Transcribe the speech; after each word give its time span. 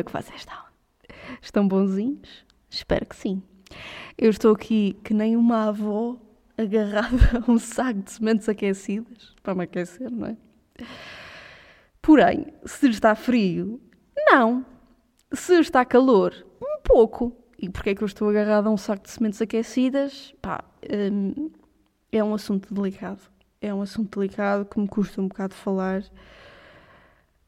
é 0.00 0.02
que 0.02 0.12
vocês 0.12 0.40
estão? 0.40 0.58
Estão 1.40 1.68
bonzinhos? 1.68 2.44
Espero 2.68 3.06
que 3.06 3.16
sim. 3.16 3.42
Eu 4.18 4.30
estou 4.30 4.52
aqui 4.52 4.96
que 5.04 5.14
nem 5.14 5.36
uma 5.36 5.68
avó 5.68 6.16
agarrada 6.56 7.42
a 7.46 7.50
um 7.50 7.58
saco 7.58 8.00
de 8.02 8.12
sementes 8.12 8.48
aquecidas 8.48 9.34
para 9.42 9.54
me 9.54 9.64
aquecer, 9.64 10.10
não 10.10 10.26
é? 10.26 10.36
Porém, 12.02 12.46
se 12.64 12.88
está 12.88 13.14
frio, 13.14 13.80
não. 14.30 14.64
Se 15.32 15.54
está 15.60 15.84
calor, 15.84 16.34
um 16.60 16.80
pouco. 16.82 17.36
E 17.58 17.68
porquê 17.68 17.90
é 17.90 17.94
que 17.94 18.02
eu 18.02 18.06
estou 18.06 18.28
agarrada 18.28 18.68
a 18.68 18.72
um 18.72 18.76
saco 18.76 19.04
de 19.04 19.10
sementes 19.10 19.40
aquecidas? 19.40 20.34
Pá, 20.40 20.64
hum, 21.12 21.50
é 22.10 22.24
um 22.24 22.34
assunto 22.34 22.72
delicado. 22.72 23.20
É 23.60 23.72
um 23.72 23.82
assunto 23.82 24.18
delicado 24.18 24.64
que 24.64 24.80
me 24.80 24.88
custa 24.88 25.20
um 25.20 25.28
bocado 25.28 25.54
falar. 25.54 26.02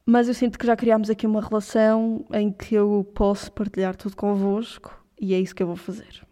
Mas 0.05 0.27
eu 0.29 0.35
sinto 0.35 0.59
que 0.59 0.67
já 0.67 0.77
criámos 0.77 1.11
aqui 1.11 1.27
uma 1.27 1.41
relação 1.41 2.25
em 2.33 2.51
que 2.51 2.75
eu 2.75 3.09
posso 3.15 3.53
partilhar 3.53 3.95
tudo 3.95 4.17
convosco 4.17 5.03
e 5.21 5.35
é 5.35 5.39
isso 5.39 5.55
que 5.55 5.63
eu 5.63 5.67
vou 5.69 5.77
fazer. 5.77 6.27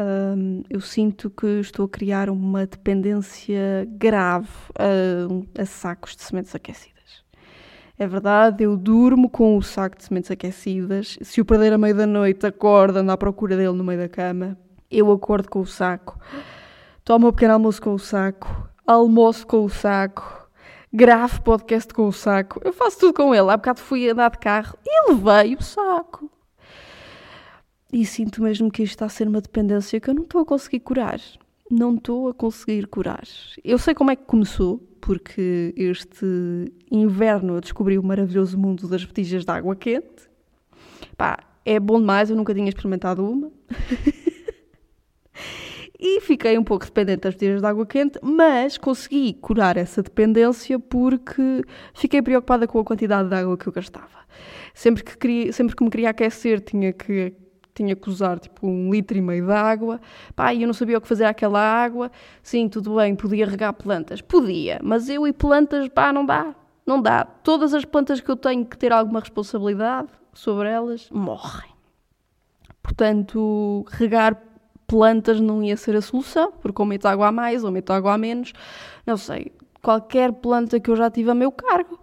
Um, 0.00 0.62
eu 0.70 0.80
sinto 0.80 1.28
que 1.28 1.46
estou 1.60 1.84
a 1.86 1.88
criar 1.88 2.30
uma 2.30 2.64
dependência 2.66 3.86
grave 3.90 4.48
a, 4.78 5.60
a 5.60 5.66
sacos 5.66 6.16
de 6.16 6.22
sementes 6.22 6.54
aquecidas. 6.54 7.24
É 7.98 8.06
verdade, 8.06 8.62
eu 8.62 8.76
durmo 8.76 9.28
com 9.28 9.56
o 9.56 9.62
saco 9.62 9.98
de 9.98 10.04
sementes 10.04 10.30
aquecidas. 10.30 11.18
Se 11.20 11.40
o 11.40 11.44
perder 11.44 11.72
a 11.72 11.78
meio 11.78 11.96
da 11.96 12.06
noite, 12.06 12.46
acordo, 12.46 12.98
ando 12.98 13.10
à 13.10 13.16
procura 13.16 13.56
dele 13.56 13.72
no 13.72 13.82
meio 13.82 13.98
da 13.98 14.08
cama. 14.08 14.56
Eu 14.88 15.10
acordo 15.10 15.50
com 15.50 15.60
o 15.60 15.66
saco. 15.66 16.16
Tomo 17.04 17.26
o 17.26 17.30
um 17.30 17.32
pequeno 17.32 17.54
almoço 17.54 17.82
com 17.82 17.92
o 17.92 17.98
saco. 17.98 18.70
Almoço 18.86 19.46
com 19.46 19.64
o 19.64 19.68
saco. 19.68 20.37
Gravo 20.90 21.42
podcast 21.42 21.92
com 21.92 22.08
o 22.08 22.12
saco. 22.12 22.62
Eu 22.64 22.72
faço 22.72 23.00
tudo 23.00 23.12
com 23.12 23.34
ele. 23.34 23.50
Há 23.50 23.56
bocado 23.58 23.80
fui 23.80 24.08
andar 24.08 24.30
de 24.30 24.38
carro 24.38 24.78
e 24.86 25.12
levei 25.12 25.54
o 25.54 25.62
saco. 25.62 26.30
E 27.92 28.06
sinto 28.06 28.42
mesmo 28.42 28.70
que 28.70 28.82
isto 28.82 28.92
está 28.92 29.04
a 29.04 29.10
ser 29.10 29.28
uma 29.28 29.42
dependência 29.42 30.00
que 30.00 30.08
eu 30.08 30.14
não 30.14 30.22
estou 30.22 30.40
a 30.40 30.46
conseguir 30.46 30.80
curar. 30.80 31.20
Não 31.70 31.94
estou 31.94 32.28
a 32.30 32.34
conseguir 32.34 32.86
curar. 32.86 33.24
Eu 33.62 33.78
sei 33.78 33.94
como 33.94 34.10
é 34.10 34.16
que 34.16 34.24
começou 34.24 34.78
porque 34.98 35.74
este 35.76 36.26
inverno 36.90 37.56
eu 37.56 37.60
descobri 37.60 37.98
o 37.98 38.02
maravilhoso 38.02 38.56
mundo 38.58 38.88
das 38.88 39.04
botijas 39.04 39.44
de 39.44 39.50
água 39.50 39.76
quente. 39.76 40.28
Pá, 41.18 41.38
é 41.66 41.78
bom 41.78 42.00
demais, 42.00 42.30
eu 42.30 42.36
nunca 42.36 42.54
tinha 42.54 42.68
experimentado 42.68 43.28
uma. 43.28 43.52
e 45.98 46.20
fiquei 46.20 46.56
um 46.56 46.62
pouco 46.62 46.84
dependente 46.84 47.22
das 47.22 47.34
botijas 47.34 47.60
de 47.60 47.66
água 47.66 47.84
quente, 47.84 48.18
mas 48.22 48.78
consegui 48.78 49.34
curar 49.34 49.76
essa 49.76 50.00
dependência 50.00 50.78
porque 50.78 51.62
fiquei 51.92 52.22
preocupada 52.22 52.68
com 52.68 52.78
a 52.78 52.84
quantidade 52.84 53.28
de 53.28 53.34
água 53.34 53.58
que 53.58 53.66
eu 53.66 53.72
gastava. 53.72 54.06
Sempre 54.72 55.02
que, 55.02 55.18
queria, 55.18 55.52
sempre 55.52 55.74
que 55.74 55.82
me 55.82 55.90
queria 55.90 56.10
aquecer, 56.10 56.60
tinha 56.60 56.92
que 56.92 57.34
tinha 57.74 57.94
que 57.94 58.10
usar 58.10 58.40
tipo 58.40 58.66
um 58.66 58.90
litro 58.90 59.16
e 59.16 59.20
meio 59.20 59.46
de 59.46 59.52
água. 59.52 60.00
Pá, 60.34 60.52
eu 60.52 60.66
não 60.66 60.74
sabia 60.74 60.98
o 60.98 61.00
que 61.00 61.06
fazer 61.06 61.24
àquela 61.24 61.60
água. 61.60 62.10
Sim, 62.42 62.68
tudo 62.68 62.96
bem, 62.96 63.14
podia 63.14 63.46
regar 63.46 63.72
plantas. 63.72 64.20
Podia, 64.20 64.80
mas 64.82 65.08
eu 65.08 65.26
e 65.28 65.32
plantas, 65.32 65.88
pá, 65.88 66.12
não 66.12 66.26
dá. 66.26 66.54
Não 66.84 67.00
dá. 67.00 67.24
Todas 67.24 67.74
as 67.74 67.84
plantas 67.84 68.20
que 68.20 68.28
eu 68.28 68.36
tenho 68.36 68.66
que 68.66 68.76
ter 68.76 68.92
alguma 68.92 69.20
responsabilidade 69.20 70.08
sobre 70.32 70.68
elas 70.68 71.08
morrem. 71.10 71.70
Portanto, 72.82 73.84
regar 73.90 74.34
plantas 74.88 75.40
não 75.40 75.62
ia 75.62 75.76
ser 75.76 75.94
a 75.94 76.00
solução, 76.00 76.50
porque 76.50 76.82
ou 76.82 76.86
meto 76.86 77.06
água 77.06 77.28
a 77.28 77.32
mais 77.32 77.62
ou 77.62 77.70
meto 77.70 77.92
água 77.92 78.14
a 78.14 78.18
menos. 78.18 78.52
Não 79.06 79.16
sei. 79.16 79.52
Qualquer 79.80 80.32
planta 80.32 80.80
que 80.80 80.90
eu 80.90 80.96
já 80.96 81.08
tive 81.08 81.30
a 81.30 81.34
meu 81.34 81.52
cargo 81.52 82.00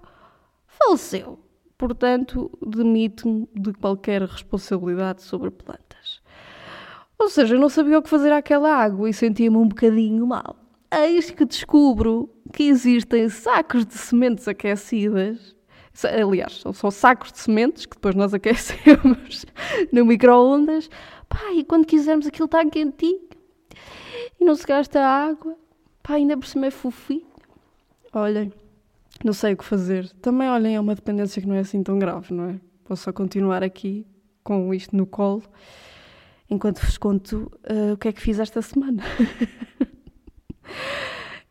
faleceu 0.66 1.40
portanto, 1.78 2.52
demito-me 2.66 3.48
de 3.54 3.74
qualquer 3.74 4.22
responsabilidade 4.24 5.22
sobre 5.22 5.52
plantas. 5.52 6.22
Ou 7.18 7.30
seja, 7.30 7.56
eu 7.56 7.60
não 7.60 7.70
sabia 7.70 7.98
o 7.98 8.02
que 8.02 8.10
fazer 8.10 8.32
àquela 8.32 8.76
água 8.76 9.10
e 9.10 9.14
sentia-me 9.14 9.58
um 9.58 9.68
bocadinho 9.68 10.26
mal. 10.28 10.58
Eis 10.92 11.32
que 11.32 11.46
descubro 11.46 12.30
que 12.54 12.64
existem 12.64 13.30
sacos 13.30 13.86
de 13.86 13.96
sementes 13.96 14.48
aquecidas. 14.48 15.56
Aliás, 16.04 16.64
são 16.74 16.92
sacos 16.92 17.32
de 17.32 17.40
sementes 17.40 17.86
que 17.86 17.96
depois 17.96 18.16
nós 18.16 18.34
aquecemos 18.36 19.46
no 19.92 20.06
micro-ondas. 20.06 20.90
Pá, 21.30 21.54
e 21.54 21.64
quando 21.64 21.86
quisermos 21.86 22.28
aquilo 22.28 22.46
está 22.46 22.66
quentinho 22.66 23.22
e 24.40 24.46
não 24.46 24.56
se 24.56 24.66
gasta 24.66 25.00
água. 25.00 25.56
Pá, 26.04 26.16
ainda 26.16 26.38
por 26.38 26.46
cima 26.46 26.68
é 26.68 26.72
fofinho. 26.72 27.26
Olhem, 28.14 28.52
não 29.24 29.34
sei 29.34 29.54
o 29.54 29.58
que 29.58 29.66
fazer. 29.66 30.10
Também, 30.22 30.50
olhem, 30.50 30.76
é 30.76 30.80
uma 30.80 30.96
dependência 30.96 31.42
que 31.42 31.48
não 31.48 31.56
é 31.56 31.60
assim 31.60 31.82
tão 31.84 31.98
grave, 31.98 32.34
não 32.34 32.50
é? 32.50 32.60
Posso 32.84 33.04
só 33.04 33.14
continuar 33.14 33.64
aqui 33.64 34.06
com 34.44 34.74
isto 34.74 34.96
no 34.96 35.06
colo 35.06 35.44
enquanto 36.50 36.80
vos 36.80 36.98
conto 36.98 37.52
uh, 37.70 37.94
o 37.94 37.98
que 37.98 38.08
é 38.08 38.14
que 38.14 38.22
fiz 38.22 38.40
esta 38.40 38.62
semana. 38.62 39.04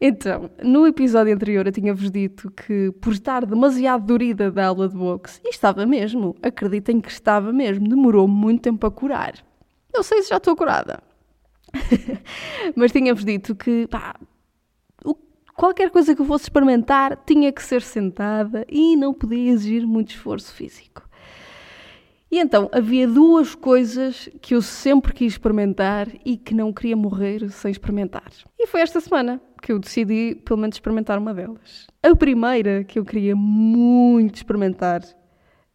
então, 0.06 0.50
no 0.62 0.87
episódio 0.87 1.34
anterior 1.34 1.66
eu 1.66 1.72
tinha-vos 1.72 2.10
dito 2.10 2.50
que 2.50 2.92
por 3.00 3.12
estar 3.12 3.47
demasiado 3.47 4.04
dorida 4.04 4.50
da 4.50 4.66
aula 4.66 4.88
de 4.88 4.97
boxe, 4.97 5.41
e 5.42 5.48
estava 5.48 5.87
mesmo, 5.87 6.37
acreditem 6.42 7.00
que 7.00 7.10
estava 7.10 7.53
mesmo, 7.53 7.88
demorou 7.88 8.28
muito 8.28 8.62
tempo 8.62 8.87
a 8.87 8.91
curar. 8.91 9.34
Não 9.94 10.03
sei 10.03 10.22
se 10.22 10.28
já 10.28 10.37
estou 10.37 10.54
curada. 10.54 11.03
Mas 12.76 12.92
tinha-vos 12.92 13.25
dito 13.25 13.54
que, 13.54 13.87
pá, 13.88 14.15
Qualquer 15.54 15.88
coisa 15.91 16.16
que 16.16 16.21
eu 16.21 16.26
fosse 16.26 16.44
experimentar 16.44 17.16
tinha 17.25 17.53
que 17.53 17.62
ser 17.62 17.81
sentada 17.81 18.66
e 18.69 18.97
não 18.97 19.15
podia 19.15 19.53
exigir 19.53 19.86
muito 19.86 20.10
esforço 20.10 20.53
físico. 20.53 21.09
E 22.34 22.41
então 22.41 22.69
havia 22.72 23.06
duas 23.06 23.55
coisas 23.55 24.28
que 24.43 24.56
eu 24.56 24.61
sempre 24.61 25.12
quis 25.12 25.34
experimentar 25.34 26.09
e 26.25 26.37
que 26.37 26.53
não 26.53 26.72
queria 26.72 26.97
morrer 26.97 27.49
sem 27.49 27.71
experimentar. 27.71 28.28
E 28.59 28.67
foi 28.67 28.81
esta 28.81 28.99
semana 28.99 29.41
que 29.62 29.71
eu 29.71 29.78
decidi 29.78 30.34
pelo 30.45 30.59
menos 30.59 30.75
experimentar 30.75 31.17
uma 31.17 31.33
delas. 31.33 31.87
A 32.03 32.17
primeira 32.17 32.83
que 32.83 32.99
eu 32.99 33.05
queria 33.05 33.37
muito 33.37 34.34
experimentar 34.34 35.03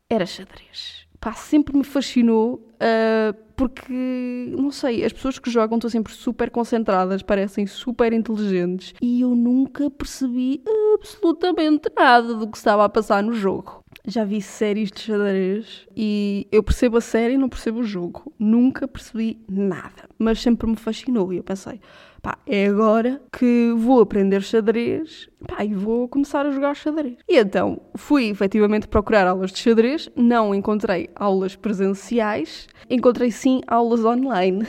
era 0.10 0.26
xadrez. 0.26 1.08
Pá, 1.18 1.32
sempre 1.32 1.78
me 1.78 1.86
fascinou 1.86 2.56
uh, 2.56 3.34
porque, 3.60 4.54
não 4.58 4.72
sei, 4.72 5.04
as 5.04 5.12
pessoas 5.12 5.38
que 5.38 5.52
jogam 5.52 5.78
estão 5.78 5.90
sempre 5.90 6.14
super 6.14 6.50
concentradas, 6.50 7.22
parecem 7.22 7.68
super 7.68 8.14
inteligentes 8.14 8.94
e 9.02 9.20
eu 9.20 9.36
nunca 9.36 9.92
percebi 9.92 10.64
absolutamente 10.96 11.92
nada 11.94 12.36
do 12.36 12.48
que 12.48 12.56
estava 12.56 12.86
a 12.86 12.90
passar 12.90 13.22
no 13.22 13.34
jogo. 13.34 13.84
Já 14.08 14.24
vi 14.24 14.42
séries 14.42 14.90
de 14.90 15.02
xadrez 15.02 15.86
e 15.94 16.48
eu 16.54 16.64
percebo 16.64 16.96
a 16.96 17.02
série 17.02 17.34
e 17.34 17.38
não 17.38 17.50
percebo 17.50 17.80
o 17.80 17.84
jogo. 17.84 18.32
Nunca 18.40 18.88
percebi 18.88 19.44
nada, 19.50 20.08
mas 20.18 20.40
sempre 20.40 20.66
me 20.66 20.78
fascinou 20.78 21.34
e 21.34 21.38
eu 21.38 21.44
pensei, 21.44 21.82
pá, 22.22 22.38
é 22.46 22.68
agora 22.68 23.22
que 23.32 23.74
vou 23.78 24.02
aprender 24.02 24.42
xadrez 24.42 25.30
pá, 25.48 25.64
e 25.64 25.74
vou 25.74 26.08
começar 26.08 26.46
a 26.46 26.52
jogar 26.52 26.76
xadrez. 26.76 27.18
E 27.28 27.38
então 27.38 27.82
fui 27.96 28.30
efetivamente 28.30 28.88
procurar 28.88 29.28
aulas 29.28 29.52
de 29.52 29.60
xadrez, 29.60 30.10
não 30.16 30.54
encontrei 30.54 31.10
aulas 31.16 31.56
presenciais, 31.56 32.68
encontrei 32.90 33.32
sim 33.32 33.62
aulas 33.68 34.04
online. 34.04 34.66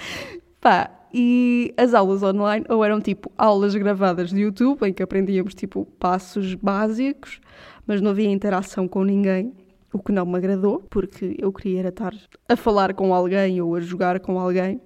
pá, 0.60 0.90
e 1.12 1.72
as 1.76 1.94
aulas 1.94 2.22
online 2.22 2.64
ou 2.68 2.84
eram 2.84 3.00
tipo 3.00 3.30
aulas 3.38 3.74
gravadas 3.74 4.30
de 4.30 4.40
YouTube 4.40 4.84
em 4.86 4.92
que 4.92 5.02
aprendíamos 5.02 5.54
tipo 5.54 5.86
passos 5.98 6.54
básicos, 6.54 7.40
mas 7.86 8.00
não 8.00 8.10
havia 8.10 8.30
interação 8.30 8.88
com 8.88 9.04
ninguém, 9.04 9.52
o 9.92 9.98
que 10.00 10.10
não 10.10 10.26
me 10.26 10.36
agradou, 10.36 10.82
porque 10.90 11.36
eu 11.38 11.52
queria 11.52 11.88
estar 11.88 12.12
a 12.48 12.56
falar 12.56 12.94
com 12.94 13.14
alguém 13.14 13.60
ou 13.60 13.76
a 13.76 13.80
jogar 13.80 14.18
com 14.18 14.40
alguém. 14.40 14.80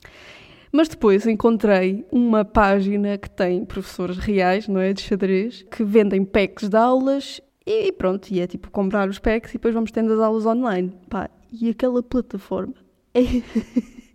Mas 0.72 0.88
depois 0.88 1.26
encontrei 1.26 2.04
uma 2.10 2.44
página 2.44 3.16
que 3.16 3.30
tem 3.30 3.64
professores 3.64 4.18
reais, 4.18 4.68
não 4.68 4.80
é? 4.80 4.92
De 4.92 5.02
xadrez, 5.02 5.62
que 5.70 5.82
vendem 5.82 6.24
packs 6.24 6.68
de 6.68 6.76
aulas 6.76 7.40
e 7.66 7.92
pronto, 7.92 8.30
e 8.30 8.40
é 8.40 8.46
tipo 8.46 8.70
comprar 8.70 9.08
os 9.08 9.18
packs 9.18 9.50
e 9.50 9.54
depois 9.54 9.74
vamos 9.74 9.90
tendo 9.90 10.12
as 10.14 10.20
aulas 10.20 10.46
online. 10.46 10.92
Pá, 11.10 11.28
e 11.52 11.68
aquela 11.70 12.02
plataforma 12.02 12.74
é. 13.14 13.22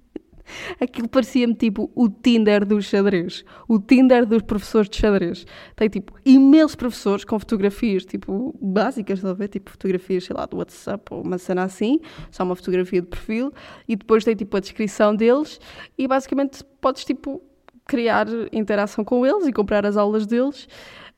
Aquilo 0.80 1.07
parecia-me 1.07 1.56
tipo 1.56 1.92
o 1.95 2.10
Tinder 2.10 2.66
dos 2.66 2.86
xadrez, 2.86 3.44
o 3.68 3.80
Tinder 3.80 4.25
dos 4.25 4.42
professores 4.42 4.90
de 4.90 4.98
xadrez. 4.98 5.45
Tem 5.75 5.90
tipo 5.90 6.13
imensos 6.25 6.75
professores 6.75 7.25
com 7.25 7.40
fotografias 7.40 8.06
tipo 8.06 8.56
básicas, 8.62 9.22
ver? 9.22 9.48
Tipo 9.48 9.72
fotografias, 9.72 10.25
sei 10.25 10.36
lá, 10.36 10.45
do 10.45 10.57
WhatsApp 10.57 11.04
ou 11.12 11.22
uma 11.22 11.38
cena 11.38 11.63
assim, 11.63 12.00
só 12.31 12.44
uma 12.44 12.56
fotografia 12.56 13.01
de 13.01 13.07
perfil, 13.07 13.51
e 13.88 13.95
depois 13.95 14.24
tem 14.24 14.36
tipo 14.36 14.56
a 14.57 14.60
descrição 14.60 15.16
deles, 15.16 15.60
e 15.98 16.07
basicamente 16.07 16.63
podes 16.81 17.06
tipo 17.06 17.42
criar 17.86 18.28
interação 18.51 19.04
com 19.04 19.25
eles 19.25 19.48
e 19.48 19.54
comprar 19.54 19.86
as 19.86 19.98
aulas 19.98 20.25
deles 20.25 20.68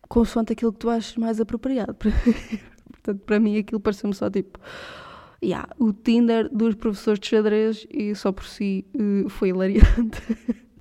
consoante 0.07 0.53
aquilo 0.53 0.71
que 0.71 0.79
tu 0.79 0.89
achas 0.89 1.15
mais 1.17 1.39
apropriado. 1.39 1.95
Portanto, 2.91 3.21
para 3.25 3.39
mim 3.39 3.57
aquilo 3.57 3.79
pareceu-me 3.79 4.15
só 4.15 4.29
tipo 4.29 4.59
yeah, 5.43 5.67
o 5.79 5.93
Tinder 5.93 6.49
dos 6.51 6.75
professores 6.75 7.19
de 7.19 7.27
xadrez 7.27 7.87
e 7.89 8.13
só 8.15 8.31
por 8.31 8.45
si 8.45 8.85
uh, 8.95 9.29
foi 9.29 9.49
hilariante. 9.49 10.21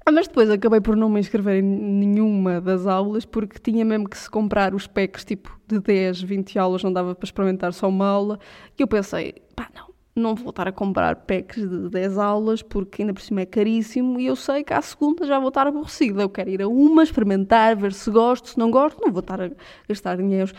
Ah, 0.06 0.12
mas 0.12 0.28
depois 0.28 0.50
acabei 0.50 0.82
por 0.82 0.94
não 0.96 1.08
me 1.08 1.18
inscrever 1.18 1.62
em 1.62 1.62
nenhuma 1.62 2.60
das 2.60 2.86
aulas 2.86 3.24
porque 3.24 3.58
tinha 3.58 3.86
mesmo 3.86 4.06
que 4.06 4.18
se 4.18 4.28
comprar 4.28 4.74
os 4.74 4.86
packs 4.86 5.24
tipo 5.24 5.58
de 5.66 5.80
10, 5.80 6.20
20 6.20 6.58
aulas, 6.58 6.82
não 6.82 6.92
dava 6.92 7.14
para 7.14 7.24
experimentar 7.24 7.72
só 7.72 7.88
uma 7.88 8.06
aula. 8.06 8.38
E 8.78 8.82
eu 8.82 8.86
pensei, 8.86 9.34
pá, 9.56 9.70
não, 9.74 9.94
não 10.16 10.34
vou 10.34 10.50
estar 10.50 10.69
a 10.69 10.72
comprar 10.72 11.16
packs 11.16 11.69
de 11.69 11.88
10 11.88 12.19
aulas 12.19 12.62
porque 12.62 13.02
ainda 13.02 13.12
por 13.12 13.20
cima 13.20 13.40
é 13.40 13.46
caríssimo 13.46 14.20
e 14.20 14.26
eu 14.26 14.37
sei 14.37 14.62
que 14.62 14.72
à 14.72 14.81
segunda 14.81 15.26
já 15.26 15.38
vou 15.38 15.49
estar 15.49 15.66
aborrecida. 15.66 16.22
Eu 16.22 16.28
quero 16.28 16.50
ir 16.50 16.62
a 16.62 16.69
uma, 16.69 17.02
experimentar, 17.02 17.76
ver 17.76 17.93
se 17.93 18.11
gosto, 18.11 18.50
se 18.50 18.58
não 18.58 18.70
gosto, 18.70 19.00
não 19.00 19.11
vou 19.11 19.20
estar 19.20 19.40
a 19.40 19.50
gastar 19.88 20.16
dinheiro, 20.16 20.52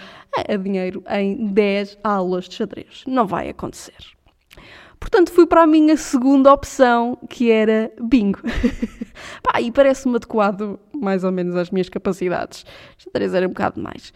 a 0.47 0.55
dinheiro 0.57 1.03
em 1.09 1.47
10 1.47 1.99
aulas 2.03 2.49
de 2.49 2.55
xadrez. 2.55 3.03
Não 3.07 3.25
vai 3.25 3.49
acontecer. 3.49 3.95
Portanto, 4.99 5.31
fui 5.31 5.45
para 5.45 5.63
a 5.63 5.67
minha 5.67 5.95
segunda 5.97 6.51
opção, 6.51 7.17
que 7.29 7.51
era 7.51 7.91
bingo. 8.01 8.39
Pá, 9.43 9.61
e 9.61 9.71
parece-me 9.71 10.15
adequado 10.15 10.79
mais 10.93 11.23
ou 11.23 11.31
menos 11.31 11.55
às 11.55 11.69
minhas 11.69 11.89
capacidades. 11.89 12.65
Xadrez 12.97 13.33
era 13.33 13.45
um 13.45 13.49
bocado 13.49 13.81
mais. 13.81 14.11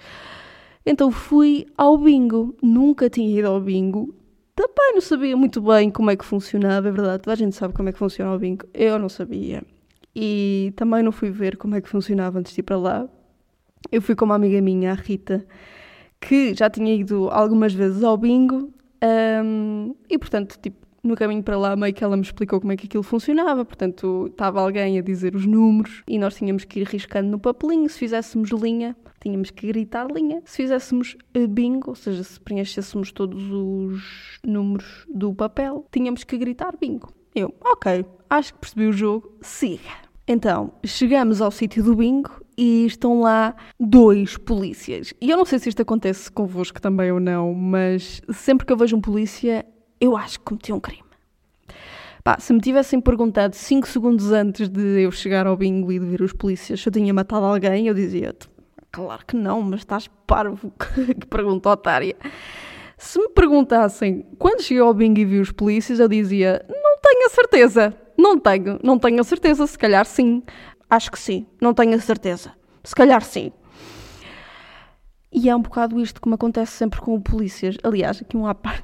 Então 0.86 1.12
fui 1.12 1.68
ao 1.78 1.98
bingo. 1.98 2.56
Nunca 2.62 3.10
tinha 3.10 3.40
ido 3.40 3.48
ao 3.48 3.62
bingo. 3.62 4.14
Também 4.60 4.94
não 4.94 5.00
sabia 5.00 5.38
muito 5.38 5.62
bem 5.62 5.90
como 5.90 6.12
é 6.12 6.18
que 6.18 6.26
funcionava, 6.26 6.90
é 6.90 6.92
verdade. 6.92 7.24
Toda 7.24 7.32
a 7.32 7.38
gente 7.38 7.56
sabe 7.56 7.74
como 7.74 7.88
é 7.88 7.94
que 7.94 7.98
funciona 7.98 8.36
o 8.36 8.38
bingo. 8.38 8.66
Eu 8.74 9.00
não 9.00 9.08
sabia. 9.08 9.64
E 10.14 10.74
também 10.76 11.02
não 11.02 11.14
fui 11.14 11.32
ver 11.32 11.56
como 11.56 11.76
é 11.76 11.82
que 11.82 11.88
funcionava 11.88 12.40
antes 12.40 12.54
de 12.54 12.60
ir 12.60 12.64
para 12.64 12.78
lá. 12.78 13.08
Eu 13.90 14.02
fui 14.02 14.16
com 14.16 14.26
uma 14.26 14.36
amiga 14.36 14.60
minha, 14.60 14.92
a 14.92 14.96
Rita, 14.96 15.46
que 16.20 16.54
já 16.54 16.70
tinha 16.70 16.94
ido 16.94 17.30
algumas 17.30 17.74
vezes 17.74 18.04
ao 18.04 18.18
bingo 18.18 18.70
um, 19.02 19.96
e 20.10 20.18
portanto, 20.18 20.60
tipo, 20.62 20.86
no 21.04 21.16
caminho 21.16 21.44
para 21.44 21.58
lá, 21.58 21.76
meio 21.76 21.94
que 21.94 22.04
ela 22.04 22.16
me 22.16 22.24
explicou 22.24 22.60
como 22.60 22.72
é 22.72 22.78
que 22.78 22.86
aquilo 22.86 23.04
funcionava. 23.04 23.64
Portanto, 23.66 24.28
estava 24.30 24.62
alguém 24.62 24.98
a 24.98 25.02
dizer 25.02 25.36
os 25.36 25.46
números 25.46 26.04
e 26.08 26.18
nós 26.18 26.36
tínhamos 26.36 26.66
que 26.66 26.82
ir 26.82 26.88
riscando 26.88 27.30
no 27.30 27.40
papelinho. 27.40 27.90
Se 27.90 28.00
fizéssemos 28.00 28.50
linha, 28.52 28.96
tínhamos 29.22 29.52
que 29.52 29.68
gritar 29.68 30.08
linha. 30.12 30.42
Se 30.46 30.58
fizéssemos 30.58 31.18
eh, 31.34 31.48
bingo, 31.48 31.90
ou 31.90 31.96
seja, 31.96 32.24
se 32.24 32.40
preenchêssemos 32.40 33.12
todos 33.12 33.50
os 33.52 34.40
números 34.46 35.06
do 35.14 35.34
papel, 35.34 35.86
tínhamos 35.92 36.24
que 36.24 36.38
gritar 36.38 36.76
bingo. 36.80 37.14
Eu, 37.36 37.54
ok, 37.64 38.06
acho 38.30 38.54
que 38.54 38.60
percebi 38.60 38.88
o 38.88 38.92
jogo, 38.92 39.38
siga. 39.42 40.10
Então, 40.28 40.74
chegamos 40.86 41.42
ao 41.42 41.50
sítio 41.50 41.84
do 41.84 41.96
bingo 41.96 42.30
e 42.56 42.86
estão 42.86 43.22
lá 43.22 43.56
dois 43.80 44.38
polícias. 44.38 45.14
E 45.20 45.30
eu 45.30 45.38
não 45.38 45.46
sei 45.46 45.58
se 45.58 45.70
isto 45.70 45.82
acontece 45.82 46.32
convosco 46.32 46.80
também 46.80 47.12
ou 47.12 47.20
não, 47.20 47.54
mas 47.54 48.22
sempre 48.32 48.66
que 48.66 48.72
eu 48.72 48.78
vejo 48.78 48.96
um 48.96 49.02
polícia, 49.02 49.66
eu 50.00 50.16
acho 50.16 50.40
que 50.40 50.46
cometi 50.46 50.72
um 50.72 50.80
crime. 50.80 51.04
Pá, 52.24 52.38
se 52.40 52.54
me 52.54 52.60
tivessem 52.60 53.00
perguntado 53.00 53.56
5 53.56 53.88
segundos 53.88 54.32
antes 54.32 54.68
de 54.68 55.02
eu 55.02 55.12
chegar 55.12 55.48
ao 55.48 55.56
bingo 55.56 55.92
e 55.92 56.00
de 56.00 56.06
ver 56.06 56.22
os 56.22 56.34
polícias 56.34 56.82
se 56.82 56.88
eu 56.88 56.94
tinha 56.94 57.14
matado 57.14 57.46
alguém, 57.46 57.88
eu 57.88 57.94
dizia: 57.94 58.36
Claro 58.92 59.26
que 59.26 59.36
não, 59.36 59.62
mas 59.62 59.82
estás 59.82 60.08
parvo. 60.28 60.72
que 61.20 61.26
pergunta 61.28 61.70
otária. 61.70 62.16
Se 62.98 63.18
me 63.18 63.30
perguntassem 63.30 64.26
quando 64.38 64.62
cheguei 64.62 64.84
ao 64.84 64.94
bingo 64.94 65.20
e 65.20 65.26
vi 65.26 65.40
os 65.40 65.52
polícias, 65.52 66.00
eu 66.00 66.08
dizia: 66.08 66.66
Não 66.68 66.98
tenho 67.02 67.26
a 67.26 67.30
certeza. 67.30 67.96
Não 68.18 68.38
tenho, 68.38 68.78
não 68.84 69.00
tenho 69.00 69.22
a 69.22 69.24
certeza, 69.24 69.66
se 69.66 69.78
calhar 69.78 70.06
sim. 70.06 70.44
Acho 70.90 71.10
que 71.10 71.18
sim, 71.18 71.48
não 71.62 71.74
tenho 71.74 71.96
a 71.96 72.00
certeza. 72.00 72.52
Se 72.84 72.94
calhar 72.94 73.24
sim. 73.24 73.54
E 75.32 75.50
é 75.50 75.56
um 75.56 75.62
bocado 75.62 76.00
isto 76.02 76.20
que 76.20 76.28
me 76.28 76.36
acontece 76.36 76.74
sempre 76.74 77.00
com 77.00 77.22
polícias. 77.22 77.78
Aliás, 77.82 78.22
aqui 78.22 78.36
um 78.36 78.46
à 78.46 78.54
parte. 78.56 78.84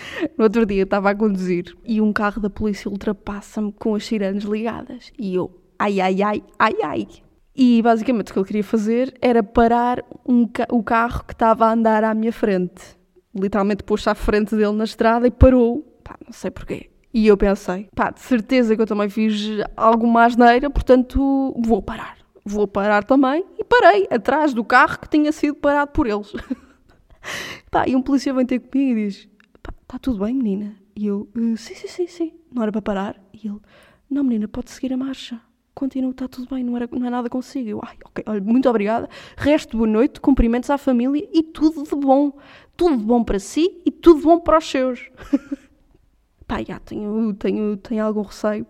no 0.36 0.44
outro 0.44 0.66
dia 0.66 0.82
estava 0.82 1.10
a 1.10 1.14
conduzir 1.14 1.76
e 1.84 2.00
um 2.00 2.12
carro 2.12 2.40
da 2.40 2.50
polícia 2.50 2.90
ultrapassa-me 2.90 3.72
com 3.72 3.94
as 3.94 4.04
sirenes 4.04 4.44
ligadas. 4.44 5.12
E 5.18 5.34
eu, 5.34 5.50
ai, 5.78 6.00
ai, 6.00 6.22
ai, 6.22 6.42
ai, 6.58 6.74
ai. 6.82 7.08
E 7.54 7.82
basicamente 7.82 8.30
o 8.30 8.32
que 8.32 8.38
ele 8.38 8.46
queria 8.46 8.64
fazer 8.64 9.14
era 9.20 9.42
parar 9.42 10.02
um 10.26 10.46
ca 10.46 10.66
o 10.70 10.82
carro 10.82 11.24
que 11.24 11.34
estava 11.34 11.66
a 11.66 11.72
andar 11.72 12.02
à 12.02 12.14
minha 12.14 12.32
frente. 12.32 12.96
Literalmente 13.34 13.82
pôs-se 13.82 14.08
à 14.08 14.14
frente 14.14 14.56
dele 14.56 14.72
na 14.72 14.84
estrada 14.84 15.26
e 15.26 15.30
parou. 15.30 15.82
Pá, 16.02 16.16
não 16.24 16.32
sei 16.32 16.50
porquê. 16.50 16.90
E 17.14 17.26
eu 17.26 17.36
pensei, 17.36 17.88
pá, 17.94 18.10
de 18.10 18.20
certeza 18.20 18.74
que 18.74 18.80
eu 18.80 18.86
também 18.86 19.08
fiz 19.08 19.62
alguma 19.76 20.24
asneira, 20.24 20.70
portanto 20.70 21.54
vou 21.62 21.82
parar. 21.82 22.16
Vou 22.44 22.66
parar 22.66 23.04
também 23.04 23.44
e 23.58 23.62
parei 23.62 24.08
atrás 24.10 24.54
do 24.54 24.64
carro 24.64 24.98
que 24.98 25.08
tinha 25.08 25.30
sido 25.30 25.54
parado 25.54 25.92
por 25.92 26.06
eles. 26.06 26.32
pá, 27.70 27.86
e 27.86 27.94
um 27.94 28.02
polícia 28.02 28.32
vem 28.32 28.46
ter 28.46 28.58
comigo 28.60 28.98
e 28.98 29.06
diz: 29.06 29.28
está 29.92 29.98
tudo 29.98 30.24
bem, 30.24 30.34
menina? 30.34 30.74
E 30.96 31.06
eu: 31.06 31.28
uh, 31.36 31.56
sim, 31.56 31.74
sim, 31.74 31.86
sim, 31.86 32.06
sim, 32.06 32.32
não 32.50 32.62
era 32.62 32.72
para 32.72 32.80
parar. 32.80 33.20
E 33.32 33.46
ele: 33.46 33.60
não, 34.08 34.24
menina, 34.24 34.48
pode 34.48 34.70
seguir 34.70 34.92
a 34.92 34.96
marcha. 34.96 35.38
Continua, 35.74 36.10
está 36.10 36.26
tudo 36.26 36.54
bem, 36.54 36.64
não, 36.64 36.76
era, 36.76 36.88
não 36.90 37.06
é 37.06 37.10
nada 37.10 37.28
consigo. 37.28 37.68
Eu, 37.68 37.80
ai, 37.82 37.96
ok, 38.04 38.24
olha, 38.26 38.40
muito 38.40 38.68
obrigada. 38.68 39.08
Resto 39.36 39.76
boa 39.76 39.88
noite, 39.88 40.20
cumprimentos 40.20 40.70
à 40.70 40.78
família 40.78 41.28
e 41.32 41.42
tudo 41.42 41.82
de 41.82 41.94
bom. 41.94 42.32
Tudo 42.74 42.96
de 42.96 43.04
bom 43.04 43.22
para 43.22 43.38
si 43.38 43.82
e 43.84 43.90
tudo 43.90 44.20
de 44.20 44.24
bom 44.24 44.40
para 44.40 44.58
os 44.58 44.64
seus. 44.64 45.10
pá, 46.46 46.62
já 46.62 46.78
tenho, 46.78 47.34
tenho, 47.34 47.76
tenho 47.76 48.04
algum 48.04 48.22
receio. 48.22 48.66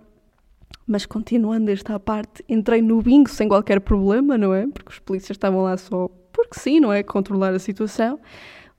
Mas 0.86 1.06
continuando 1.06 1.70
esta 1.70 1.98
parte, 2.00 2.44
entrei 2.48 2.82
no 2.82 3.00
bingo 3.00 3.30
sem 3.30 3.46
qualquer 3.48 3.80
problema, 3.80 4.36
não 4.36 4.52
é? 4.52 4.66
Porque 4.66 4.90
os 4.90 4.98
polícias 4.98 5.36
estavam 5.36 5.62
lá 5.62 5.76
só 5.76 6.08
porque 6.32 6.58
sim, 6.58 6.80
não 6.80 6.92
é? 6.92 7.02
Controlar 7.02 7.54
a 7.54 7.58
situação. 7.58 8.18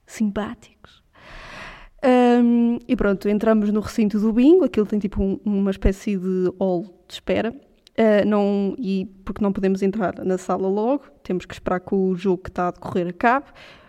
Simpáticos. 0.06 0.73
E 2.88 2.96
pronto, 2.96 3.30
entramos 3.30 3.72
no 3.72 3.80
recinto 3.80 4.20
do 4.20 4.34
bingo, 4.34 4.66
aquilo 4.66 4.86
tem 4.86 5.00
tipo 5.00 5.22
um, 5.22 5.40
uma 5.46 5.72
espécie 5.72 6.18
de 6.18 6.52
hall 6.60 6.84
de 7.08 7.14
espera. 7.14 7.54
Uh, 7.98 8.28
não, 8.28 8.76
e 8.78 9.06
porque 9.24 9.44
não 9.44 9.54
podemos 9.54 9.84
entrar 9.84 10.16
na 10.26 10.38
sala 10.38 10.68
logo, 10.68 11.04
temos 11.22 11.46
que 11.46 11.54
esperar 11.54 11.80
que 11.80 11.94
o 11.94 12.16
jogo 12.16 12.44
que 12.44 12.50
está 12.50 12.70
a 12.70 12.72
decorrer 12.72 13.08
acabe. 13.08 13.46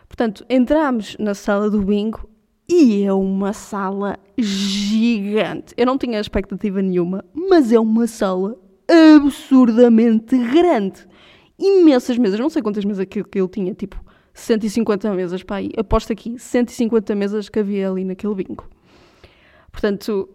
Portanto, 0.07 0.45
entramos 0.49 1.17
na 1.19 1.35
sala 1.35 1.71
do 1.71 1.83
bingo 1.83 2.29
e 2.69 3.03
é 3.03 3.13
uma 3.13 3.53
sala 3.53 4.19
gigante. 4.39 5.75
Eu 5.77 5.87
não 5.87 5.99
tinha 5.99 6.21
expectativa 6.21 6.81
nenhuma, 6.81 7.25
mas 7.35 7.73
é 7.73 7.81
uma 7.81 8.07
sala 8.07 8.57
absurdamente 9.17 10.37
grande. 10.37 11.07
Imensas 11.59 12.19
mesas. 12.19 12.39
Não 12.39 12.51
sei 12.51 12.63
quantas 12.63 12.85
mesas 12.85 13.07
que, 13.07 13.25
que 13.25 13.39
ele 13.39 13.49
tinha, 13.49 13.75
tipo 13.75 14.03
150 14.35 15.13
mesas 15.15 15.43
aí. 15.49 15.71
Aposto 15.77 16.13
aqui, 16.13 16.39
150 16.39 17.15
mesas 17.15 17.49
que 17.49 17.59
havia 17.59 17.91
ali 17.91 18.05
naquele 18.05 18.35
bingo. 18.35 18.69
Portanto, 19.75 20.31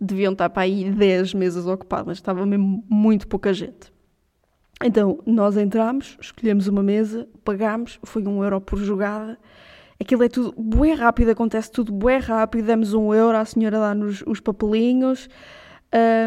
deviam 0.00 0.32
estar 0.32 0.48
para 0.48 0.62
aí 0.62 0.88
10 0.88 1.34
mesas 1.34 1.66
ocupadas. 1.66 2.18
Estava 2.18 2.46
mesmo 2.46 2.84
muito 2.88 3.26
pouca 3.26 3.52
gente. 3.52 3.92
Então, 4.82 5.18
nós 5.26 5.56
entramos, 5.56 6.16
escolhemos 6.20 6.68
uma 6.68 6.82
mesa, 6.82 7.28
pagámos, 7.44 7.98
foi 8.04 8.26
um 8.26 8.42
euro 8.42 8.60
por 8.60 8.78
jogada 8.78 9.36
aquilo 10.00 10.24
é 10.24 10.28
tudo 10.28 10.54
bué 10.56 10.94
rápido, 10.94 11.30
acontece 11.30 11.70
tudo 11.70 11.92
bué 11.92 12.16
rápido, 12.16 12.66
damos 12.66 12.94
um 12.94 13.12
euro, 13.12 13.36
a 13.36 13.44
senhora 13.44 13.78
dá-nos 13.78 14.24
os 14.26 14.40
papelinhos, 14.40 15.28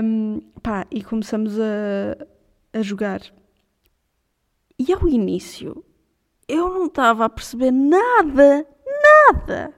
um, 0.03 0.39
pá, 0.61 0.85
e 0.91 1.03
começamos 1.03 1.59
a, 1.59 2.15
a 2.71 2.81
jogar. 2.83 3.21
E 4.77 4.93
ao 4.93 5.07
início, 5.07 5.83
eu 6.47 6.69
não 6.69 6.85
estava 6.85 7.25
a 7.25 7.29
perceber 7.29 7.71
nada, 7.71 8.67
nada 9.01 9.73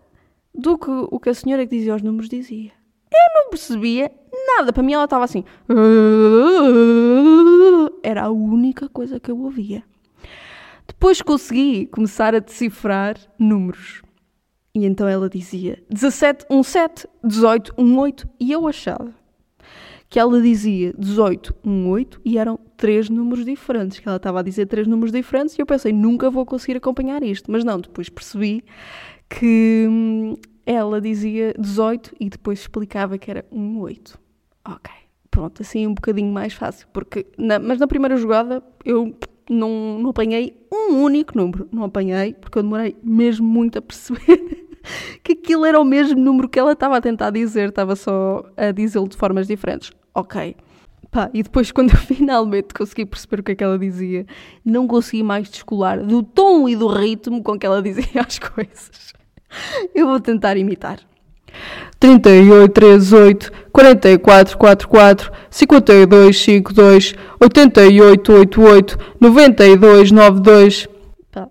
do 0.57 0.77
que 0.77 0.89
o 0.89 1.19
que 1.19 1.29
a 1.29 1.33
senhora 1.33 1.65
que 1.65 1.75
dizia 1.75 1.95
os 1.95 2.01
números 2.01 2.29
dizia. 2.29 2.71
Eu 3.11 3.41
não 3.41 3.49
percebia 3.49 4.11
nada. 4.57 4.73
Para 4.73 4.83
mim 4.83 4.93
ela 4.93 5.05
estava 5.05 5.25
assim. 5.25 5.43
Era 8.03 8.23
a 8.23 8.29
única 8.29 8.89
coisa 8.89 9.19
que 9.19 9.31
eu 9.31 9.39
ouvia. 9.39 9.83
Depois 10.87 11.21
consegui 11.21 11.87
começar 11.87 12.35
a 12.35 12.39
decifrar 12.39 13.17
números. 13.39 14.01
E 14.73 14.85
então 14.85 15.07
ela 15.07 15.29
dizia 15.29 15.81
17, 15.89 16.47
17, 16.49 17.07
18, 17.23 17.73
18 17.77 18.29
e 18.39 18.51
eu 18.51 18.67
achava 18.67 19.13
que 20.09 20.19
ela 20.19 20.41
dizia 20.41 20.93
18, 20.97 21.55
18 21.63 22.21
e 22.23 22.37
eram 22.37 22.59
três 22.77 23.09
números 23.09 23.45
diferentes, 23.45 23.99
que 23.99 24.07
ela 24.07 24.17
estava 24.17 24.39
a 24.39 24.43
dizer 24.43 24.65
três 24.65 24.87
números 24.87 25.11
diferentes 25.11 25.57
e 25.57 25.61
eu 25.61 25.65
pensei, 25.65 25.91
nunca 25.91 26.29
vou 26.29 26.45
conseguir 26.45 26.77
acompanhar 26.77 27.23
isto. 27.23 27.49
Mas 27.49 27.63
não, 27.63 27.79
depois 27.79 28.09
percebi 28.09 28.63
que 29.29 29.87
hum, 29.89 30.35
ela 30.65 30.99
dizia 31.01 31.53
18 31.57 32.15
e 32.19 32.29
depois 32.29 32.59
explicava 32.59 33.17
que 33.17 33.29
era 33.29 33.45
18. 33.51 34.19
Ok, 34.67 34.91
pronto, 35.29 35.61
assim 35.61 35.85
um 35.85 35.93
bocadinho 35.93 36.31
mais 36.31 36.53
fácil, 36.53 36.87
porque 36.91 37.27
na, 37.37 37.59
mas 37.59 37.79
na 37.79 37.87
primeira 37.87 38.17
jogada 38.17 38.63
eu 38.83 39.15
não, 39.49 39.99
não 39.99 40.09
apanhei 40.09 40.57
um 40.71 41.03
único 41.03 41.37
número. 41.37 41.67
Não 41.71 41.83
apanhei, 41.83 42.33
porque 42.33 42.57
eu 42.57 42.63
demorei 42.63 42.95
mesmo 43.03 43.47
muito 43.47 43.77
a 43.77 43.81
perceber 43.81 44.67
que 45.23 45.33
aquilo 45.33 45.65
era 45.65 45.79
o 45.79 45.85
mesmo 45.85 46.19
número 46.19 46.49
que 46.49 46.59
ela 46.59 46.73
estava 46.73 46.97
a 46.97 47.01
tentar 47.01 47.29
dizer, 47.29 47.69
estava 47.69 47.95
só 47.95 48.43
a 48.57 48.71
dizê-lo 48.71 49.07
de 49.07 49.17
formas 49.17 49.47
diferentes. 49.47 49.91
Ok. 50.13 50.55
Pá, 51.15 51.29
e 51.33 51.41
depois, 51.41 51.71
quando 51.71 51.91
eu 51.91 51.97
finalmente 51.97 52.73
consegui 52.73 53.05
perceber 53.05 53.39
o 53.39 53.43
que 53.43 53.53
é 53.53 53.55
que 53.55 53.63
ela 53.63 53.79
dizia, 53.79 54.25
não 54.65 54.85
consegui 54.85 55.23
mais 55.23 55.49
descolar 55.49 56.03
do 56.03 56.21
tom 56.21 56.67
e 56.67 56.75
do 56.75 56.87
ritmo 56.87 57.41
com 57.41 57.57
que 57.57 57.65
ela 57.65 57.79
dizia 57.81 58.21
as 58.27 58.37
coisas. 58.37 59.13
Eu 59.93 60.07
vou 60.07 60.19
tentar 60.19 60.57
imitar. 60.57 60.99
38 62.01 62.73
38 62.73 63.51
44 63.71 64.57
44 64.57 65.31
52 65.49 66.37
52 66.37 67.15
88 67.39 68.33
88 68.33 68.97
92 69.21 70.11
92 70.11 70.89
Pá. 71.31 71.47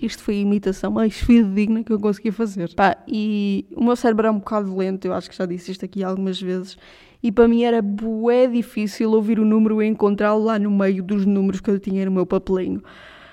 Isto 0.00 0.22
foi 0.22 0.36
a 0.36 0.40
imitação 0.40 0.90
mais 0.90 1.12
fidedigna 1.12 1.84
que 1.84 1.92
eu 1.92 2.00
consegui 2.00 2.30
fazer. 2.30 2.74
Pá, 2.74 2.96
e 3.06 3.66
o 3.76 3.84
meu 3.84 3.96
cérebro 3.96 4.28
é 4.28 4.30
um 4.30 4.38
bocado 4.38 4.74
lento, 4.74 5.04
eu 5.04 5.12
acho 5.12 5.28
que 5.28 5.36
já 5.36 5.44
disse 5.44 5.72
isto 5.72 5.84
aqui 5.84 6.02
algumas 6.02 6.40
vezes. 6.40 6.78
E 7.22 7.32
para 7.32 7.48
mim 7.48 7.62
era 7.62 7.82
bué 7.82 8.46
difícil 8.46 9.12
ouvir 9.12 9.38
o 9.38 9.44
número 9.44 9.82
e 9.82 9.86
encontrá-lo 9.86 10.44
lá 10.44 10.58
no 10.58 10.70
meio 10.70 11.02
dos 11.02 11.24
números 11.26 11.60
que 11.60 11.70
eu 11.70 11.78
tinha 11.78 12.04
no 12.04 12.10
meu 12.10 12.26
papelinho. 12.26 12.82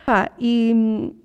Pá, 0.05 0.29
e 0.37 0.73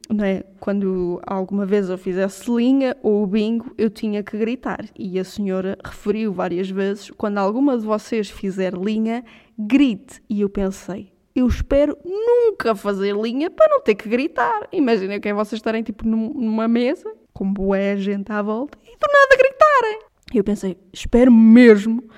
não 0.09 0.25
é, 0.25 0.45
quando 0.61 1.21
alguma 1.27 1.67
vez 1.67 1.89
eu 1.89 1.99
fizesse 1.99 2.49
linha 2.51 2.97
ou 3.03 3.27
bingo, 3.27 3.75
eu 3.77 3.91
tinha 3.91 4.23
que 4.23 4.39
gritar. 4.39 4.85
E 4.97 5.19
a 5.19 5.25
senhora 5.25 5.77
referiu 5.85 6.33
várias 6.33 6.71
vezes: 6.71 7.11
quando 7.11 7.39
alguma 7.39 7.77
de 7.77 7.85
vocês 7.85 8.31
fizer 8.31 8.75
linha, 8.75 9.25
grite. 9.59 10.23
E 10.31 10.41
eu 10.41 10.49
pensei: 10.49 11.13
eu 11.35 11.47
espero 11.47 11.97
nunca 12.05 12.75
fazer 12.75 13.15
linha 13.17 13.51
para 13.51 13.69
não 13.69 13.81
ter 13.81 13.95
que 13.95 14.09
gritar. 14.09 14.69
Imaginem 14.73 15.21
que 15.21 15.29
é 15.29 15.35
vocês 15.35 15.59
estarem 15.59 15.83
tipo 15.83 16.07
numa 16.07 16.67
mesa, 16.67 17.13
com 17.33 17.53
boa 17.53 17.97
gente 17.97 18.33
à 18.33 18.43
volta, 18.43 18.79
e 18.83 18.97
do 18.97 19.07
nada 19.07 19.37
gritarem. 19.37 19.99
Eu 20.35 20.45
pensei, 20.45 20.77
espero 20.93 21.33
mesmo 21.33 22.09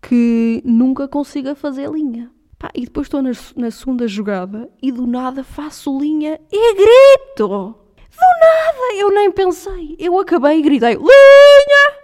que 0.00 0.62
nunca 0.64 1.08
consiga 1.08 1.54
fazer 1.54 1.90
linha. 1.90 2.30
Pá, 2.58 2.70
e 2.74 2.86
depois 2.86 3.06
estou 3.06 3.20
na, 3.20 3.32
na, 3.56 3.70
segunda 3.70 4.08
jogada 4.08 4.68
e 4.82 4.90
do 4.90 5.06
nada 5.06 5.44
faço 5.44 5.98
linha 5.98 6.40
e 6.50 6.74
grito. 6.74 7.48
Do 7.48 8.26
nada, 8.40 8.94
eu 8.96 9.10
nem 9.10 9.30
pensei. 9.30 9.94
Eu 9.98 10.18
acabei 10.18 10.58
e 10.58 10.62
gritei, 10.62 10.94
linha! 10.94 11.96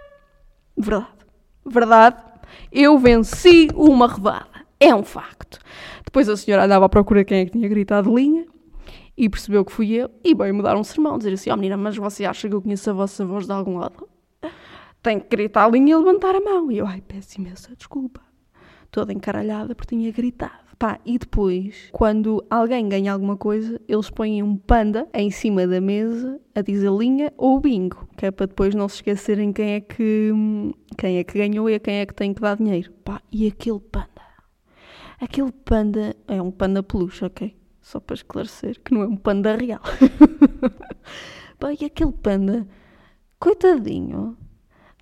Verdade, 0.77 1.07
verdade. 1.65 2.23
Eu 2.71 2.99
venci 2.99 3.69
uma 3.73 4.05
rodada. 4.05 4.47
É 4.79 4.93
um 4.93 5.03
facto. 5.03 5.59
Depois 6.05 6.29
a 6.29 6.37
senhora 6.37 6.65
andava 6.65 6.85
à 6.85 6.89
procura 6.89 7.23
quem 7.23 7.39
é 7.39 7.45
que 7.45 7.51
tinha 7.51 7.67
gritado 7.67 8.15
linha 8.15 8.45
e 9.17 9.29
percebeu 9.29 9.63
que 9.63 9.71
fui 9.71 9.91
eu 9.93 10.09
e 10.23 10.35
veio-me 10.35 10.61
dar 10.61 10.75
um 10.75 10.83
sermão, 10.83 11.17
dizer 11.17 11.33
assim, 11.33 11.49
ó 11.49 11.53
oh, 11.53 11.57
menina, 11.57 11.77
mas 11.77 11.95
você 11.95 12.25
acha 12.25 12.47
que 12.49 12.53
eu 12.53 12.61
conheço 12.61 12.89
a 12.89 12.93
vossa 12.93 13.25
voz 13.25 13.45
de 13.45 13.51
algum 13.51 13.77
lado? 13.77 14.07
Tem 15.03 15.19
que 15.19 15.27
gritar 15.27 15.65
a 15.65 15.69
linha 15.69 15.93
e 15.93 15.95
levantar 15.95 16.35
a 16.35 16.41
mão. 16.41 16.71
E 16.71 16.79
eu, 16.79 16.87
ai, 16.87 17.01
peço 17.01 17.39
imensa 17.39 17.75
desculpa. 17.75 18.21
Toda 18.89 19.13
encaralhada 19.13 19.75
porque 19.75 19.95
tinha 19.95 20.11
gritado. 20.11 20.63
Pá, 20.79 20.99
e 21.05 21.19
depois, 21.19 21.89
quando 21.91 22.43
alguém 22.49 22.89
ganha 22.89 23.13
alguma 23.13 23.37
coisa, 23.37 23.79
eles 23.87 24.09
põem 24.09 24.41
um 24.41 24.57
panda 24.57 25.07
em 25.13 25.29
cima 25.29 25.67
da 25.67 25.79
mesa 25.79 26.41
a 26.55 26.61
dizer 26.61 26.91
linha 26.91 27.31
ou 27.37 27.59
bingo, 27.59 28.07
que 28.17 28.25
é 28.25 28.31
para 28.31 28.47
depois 28.47 28.73
não 28.73 28.89
se 28.89 28.95
esquecerem 28.95 29.53
quem 29.53 29.73
é 29.73 29.81
que, 29.81 30.31
quem 30.97 31.19
é 31.19 31.23
que 31.23 31.37
ganhou 31.37 31.69
e 31.69 31.75
a 31.75 31.79
quem 31.79 31.97
é 31.97 32.05
que 32.05 32.15
tem 32.15 32.33
que 32.33 32.41
dar 32.41 32.57
dinheiro. 32.57 32.91
Pá, 33.03 33.21
e 33.31 33.47
aquele 33.47 33.79
panda 33.79 34.13
Aquele 35.23 35.53
panda 35.53 36.13
é 36.27 36.41
um 36.41 36.51
panda 36.51 36.83
peluche, 36.83 37.23
ok? 37.23 37.55
Só 37.79 38.01
para 38.01 38.13
esclarecer 38.13 38.77
que 38.83 38.93
não 38.93 39.03
é 39.03 39.07
um 39.07 39.15
panda 39.15 39.55
real. 39.55 39.79
Pai, 41.57 41.77
aquele 41.85 42.11
panda, 42.11 42.67
coitadinho, 43.39 44.37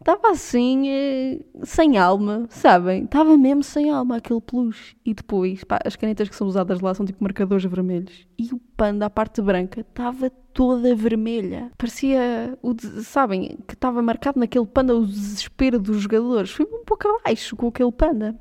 estava 0.02 0.32
assim, 0.32 0.90
eh, 0.90 1.40
sem 1.64 1.98
alma, 1.98 2.46
sabem? 2.50 3.06
Estava 3.06 3.38
mesmo 3.38 3.64
sem 3.64 3.90
alma 3.90 4.18
aquele 4.18 4.42
peluche. 4.42 4.96
E 5.06 5.14
depois, 5.14 5.64
pá, 5.64 5.80
as 5.86 5.96
canetas 5.96 6.28
que 6.28 6.36
são 6.36 6.48
usadas 6.48 6.82
lá 6.82 6.94
são 6.94 7.06
tipo 7.06 7.24
marcadores 7.24 7.64
vermelhos. 7.64 8.28
E 8.38 8.54
o 8.54 8.60
panda, 8.76 9.06
a 9.06 9.10
parte 9.10 9.42
branca, 9.42 9.82
estava 9.82 10.30
toda 10.54 10.96
vermelha. 10.96 11.72
Parecia, 11.78 12.58
o, 12.62 12.76
sabem, 13.04 13.58
que 13.68 13.76
estava 13.76 14.02
marcado 14.02 14.40
naquele 14.40 14.66
panda 14.66 14.96
o 14.96 15.06
desespero 15.06 15.80
dos 15.80 16.02
jogadores. 16.02 16.52
Fui 16.52 16.66
um 16.66 16.84
pouco 16.84 17.08
abaixo 17.08 17.56
com 17.56 17.68
aquele 17.68 17.92
panda. 17.92 18.36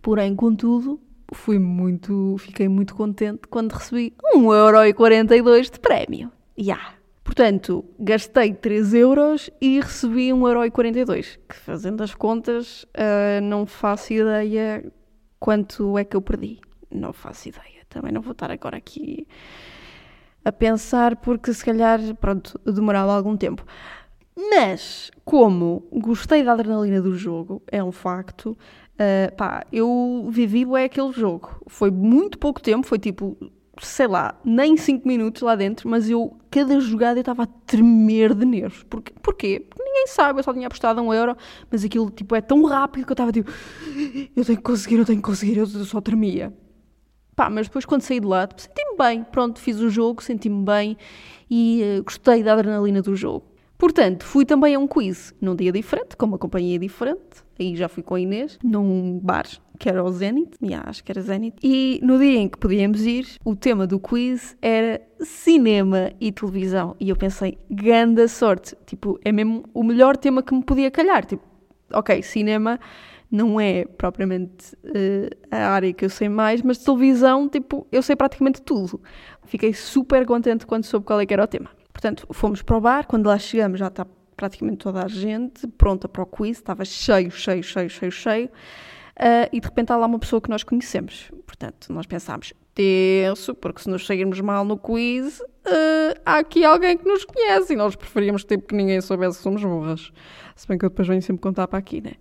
Porém, 0.00 0.36
contudo, 0.36 1.00
fui 1.32 1.58
muito, 1.58 2.36
fiquei 2.38 2.68
muito 2.68 2.94
contente 2.94 3.48
quando 3.48 3.72
recebi 3.72 4.14
1,42€ 4.34 5.70
de 5.70 5.80
prémio. 5.80 6.30
Yeah. 6.58 6.93
Portanto, 7.24 7.84
gastei 7.98 8.52
3 8.52 8.92
euros 8.94 9.50
e 9.60 9.80
recebi 9.80 10.28
1,42€, 10.28 11.38
que 11.48 11.56
fazendo 11.56 12.02
as 12.02 12.14
contas, 12.14 12.84
uh, 12.84 13.40
não 13.42 13.64
faço 13.64 14.12
ideia 14.12 14.84
quanto 15.40 15.96
é 15.98 16.04
que 16.04 16.14
eu 16.14 16.20
perdi. 16.20 16.60
Não 16.90 17.14
faço 17.14 17.48
ideia. 17.48 17.82
Também 17.88 18.12
não 18.12 18.20
vou 18.20 18.32
estar 18.32 18.50
agora 18.50 18.76
aqui 18.76 19.26
a 20.44 20.52
pensar, 20.52 21.16
porque 21.16 21.52
se 21.54 21.64
calhar, 21.64 21.98
pronto, 22.16 22.60
demorava 22.64 23.16
algum 23.16 23.36
tempo. 23.36 23.64
Mas, 24.36 25.10
como 25.24 25.88
gostei 25.92 26.42
da 26.42 26.52
adrenalina 26.52 27.00
do 27.00 27.16
jogo, 27.16 27.62
é 27.68 27.82
um 27.82 27.92
facto, 27.92 28.56
Uh, 28.94 29.34
pá, 29.34 29.66
eu 29.72 30.28
vivi 30.30 30.64
é 30.76 30.84
aquele 30.84 31.12
jogo. 31.12 31.60
Foi 31.66 31.90
muito 31.90 32.38
pouco 32.38 32.62
tempo, 32.62 32.86
foi 32.86 32.98
tipo, 32.98 33.36
sei 33.80 34.06
lá, 34.06 34.38
nem 34.44 34.76
5 34.76 35.06
minutos 35.06 35.42
lá 35.42 35.54
dentro, 35.54 35.88
mas 35.88 36.08
eu, 36.08 36.36
cada 36.50 36.78
jogada 36.80 37.18
eu 37.18 37.22
estava 37.22 37.44
a 37.44 37.46
tremer 37.46 38.34
de 38.34 38.44
nervos. 38.44 38.82
Porquê? 38.84 39.12
Porquê? 39.22 39.66
Porque 39.68 39.82
ninguém 39.82 40.06
sabe, 40.06 40.40
eu 40.40 40.44
só 40.44 40.52
tinha 40.52 40.66
apostado 40.66 41.00
um 41.00 41.12
euro, 41.12 41.36
mas 41.70 41.84
aquilo 41.84 42.10
tipo 42.10 42.34
é 42.34 42.40
tão 42.40 42.64
rápido 42.64 43.04
que 43.06 43.12
eu 43.12 43.14
estava 43.14 43.32
tipo, 43.32 43.50
eu 44.36 44.44
tenho 44.44 44.58
que 44.58 44.64
conseguir, 44.64 44.96
eu 44.96 45.04
tenho 45.04 45.18
que 45.18 45.24
conseguir, 45.24 45.58
eu 45.58 45.66
só 45.66 46.00
tremia. 46.00 46.52
Pá, 47.34 47.50
mas 47.50 47.66
depois 47.66 47.84
quando 47.84 48.02
saí 48.02 48.20
de 48.20 48.26
lá, 48.26 48.48
senti-me 48.56 48.96
bem. 48.96 49.24
Pronto, 49.24 49.58
fiz 49.58 49.80
o 49.80 49.90
jogo, 49.90 50.22
senti-me 50.22 50.64
bem 50.64 50.96
e 51.50 51.98
uh, 51.98 52.04
gostei 52.04 52.42
da 52.42 52.52
adrenalina 52.52 53.02
do 53.02 53.16
jogo. 53.16 53.53
Portanto, 53.76 54.24
fui 54.24 54.44
também 54.44 54.74
a 54.74 54.78
um 54.78 54.86
quiz 54.86 55.34
num 55.40 55.54
dia 55.56 55.72
diferente, 55.72 56.16
com 56.16 56.26
uma 56.26 56.38
companhia 56.38 56.78
diferente. 56.78 57.44
Aí 57.58 57.76
já 57.76 57.88
fui 57.88 58.02
com 58.02 58.14
a 58.14 58.20
Inês, 58.20 58.58
num 58.62 59.18
bar 59.18 59.46
que 59.78 59.88
era 59.88 60.04
o 60.04 60.10
Zenit, 60.10 60.56
yeah, 60.62 60.88
acho 60.88 61.02
que 61.02 61.10
era. 61.10 61.20
E 61.62 61.98
no 62.02 62.18
dia 62.18 62.38
em 62.38 62.48
que 62.48 62.58
podíamos 62.58 63.04
ir, 63.04 63.26
o 63.44 63.56
tema 63.56 63.86
do 63.86 63.98
quiz 63.98 64.56
era 64.62 65.00
cinema 65.20 66.12
e 66.20 66.30
televisão. 66.30 66.94
E 67.00 67.08
eu 67.08 67.16
pensei, 67.16 67.58
ganda 67.70 68.28
sorte. 68.28 68.76
Tipo, 68.86 69.18
é 69.24 69.32
mesmo 69.32 69.64
o 69.74 69.82
melhor 69.82 70.16
tema 70.16 70.42
que 70.42 70.54
me 70.54 70.62
podia 70.62 70.90
calhar. 70.90 71.24
Tipo, 71.24 71.42
ok, 71.92 72.22
cinema 72.22 72.78
não 73.30 73.60
é 73.60 73.84
propriamente 73.84 74.74
uh, 74.84 75.28
a 75.50 75.70
área 75.70 75.92
que 75.92 76.04
eu 76.04 76.10
sei 76.10 76.28
mais, 76.28 76.62
mas 76.62 76.78
televisão, 76.78 77.48
tipo, 77.48 77.86
eu 77.90 78.02
sei 78.02 78.14
praticamente 78.14 78.62
tudo. 78.62 79.00
Fiquei 79.44 79.74
super 79.74 80.24
contente 80.24 80.66
quando 80.66 80.84
soube 80.84 81.04
qual 81.04 81.20
é 81.20 81.26
que 81.26 81.34
era 81.34 81.42
o 81.42 81.46
tema. 81.46 81.70
Portanto, 82.04 82.26
fomos 82.34 82.60
para 82.60 82.76
o 82.76 82.80
bar, 82.82 83.06
quando 83.06 83.28
lá 83.28 83.38
chegamos 83.38 83.78
já 83.80 83.86
está 83.86 84.06
praticamente 84.36 84.76
toda 84.76 85.02
a 85.02 85.08
gente 85.08 85.66
pronta 85.66 86.06
para 86.06 86.22
o 86.22 86.26
quiz, 86.26 86.58
estava 86.58 86.84
cheio, 86.84 87.30
cheio, 87.30 87.62
cheio, 87.62 87.88
cheio, 87.88 88.12
cheio. 88.12 88.46
Uh, 89.16 89.48
e 89.50 89.58
de 89.58 89.66
repente 89.66 89.90
há 89.90 89.96
lá 89.96 90.04
uma 90.04 90.18
pessoa 90.18 90.38
que 90.38 90.50
nós 90.50 90.62
conhecemos. 90.62 91.30
Portanto, 91.46 91.90
nós 91.90 92.04
pensámos, 92.04 92.52
tenso, 92.74 93.54
porque 93.54 93.80
se 93.80 93.88
nos 93.88 94.06
sairmos 94.06 94.38
mal 94.42 94.66
no 94.66 94.76
quiz, 94.76 95.40
uh, 95.40 96.20
há 96.26 96.40
aqui 96.40 96.62
alguém 96.62 96.98
que 96.98 97.08
nos 97.08 97.24
conhece 97.24 97.72
e 97.72 97.76
nós 97.76 97.96
preferíamos 97.96 98.44
tipo, 98.44 98.66
que 98.66 98.74
ninguém 98.74 99.00
soubesse 99.00 99.38
que 99.38 99.42
somos 99.42 99.64
burras. 99.64 100.12
Se 100.54 100.68
bem 100.68 100.76
que 100.76 100.84
eu 100.84 100.90
depois 100.90 101.08
venho 101.08 101.22
sempre 101.22 101.40
contar 101.40 101.66
para 101.68 101.78
aqui, 101.78 102.02
né? 102.02 102.12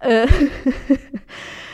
Uh, 0.00 1.20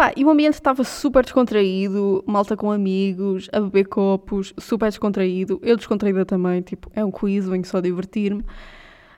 Pá, 0.00 0.14
e 0.16 0.24
o 0.24 0.30
ambiente 0.30 0.54
estava 0.54 0.82
super 0.82 1.22
descontraído, 1.22 2.24
malta 2.26 2.56
com 2.56 2.72
amigos, 2.72 3.50
a 3.52 3.60
beber 3.60 3.86
copos, 3.86 4.54
super 4.58 4.88
descontraído, 4.88 5.60
eu 5.62 5.76
descontraída 5.76 6.24
também, 6.24 6.62
tipo, 6.62 6.90
é 6.94 7.04
um 7.04 7.10
quiz, 7.10 7.46
venho 7.46 7.66
só 7.66 7.82
divertir-me. 7.82 8.42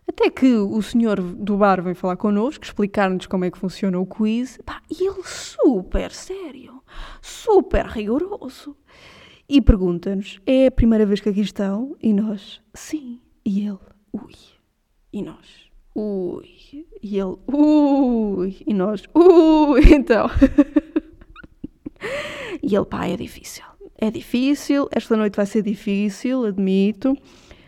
Até 0.09 0.29
que 0.29 0.57
o 0.57 0.83
senhor 0.83 1.21
do 1.21 1.57
bar 1.57 1.81
vem 1.81 1.95
falar 1.95 2.17
connosco, 2.17 2.65
explicar-nos 2.65 3.29
como 3.29 3.45
é 3.45 3.51
que 3.53 3.59
funciona 3.59 3.97
o 3.97 4.05
quiz, 4.05 4.59
pá, 4.67 4.83
e 4.91 5.07
ele 5.07 5.23
super 5.23 6.11
sério, 6.11 6.83
super 7.21 7.87
rigoroso. 7.87 8.77
E 9.49 9.62
pergunta-nos: 9.62 10.41
é 10.45 10.67
a 10.67 10.73
primeira 10.73 11.07
vez 11.07 11.21
que 11.21 11.29
aqui 11.29 11.43
estão? 11.43 11.97
E 12.03 12.12
nós: 12.12 12.61
sim. 12.75 13.21
E 13.45 13.69
ele: 13.69 13.79
ui. 14.12 14.35
E 15.12 15.23
nós: 15.23 15.62
ui. 15.94 16.87
E 17.02 17.18
ele, 17.18 17.37
ui. 17.46 18.56
E 18.66 18.75
nós, 18.75 19.02
ui. 19.14 19.82
Então. 19.94 20.30
e 22.62 22.75
ele, 22.75 22.84
pá, 22.87 23.06
é 23.06 23.16
difícil. 23.16 23.64
É 23.99 24.11
difícil. 24.11 24.88
Esta 24.90 25.16
noite 25.16 25.37
vai 25.37 25.46
ser 25.46 25.62
difícil, 25.62 26.44
admito. 26.44 27.16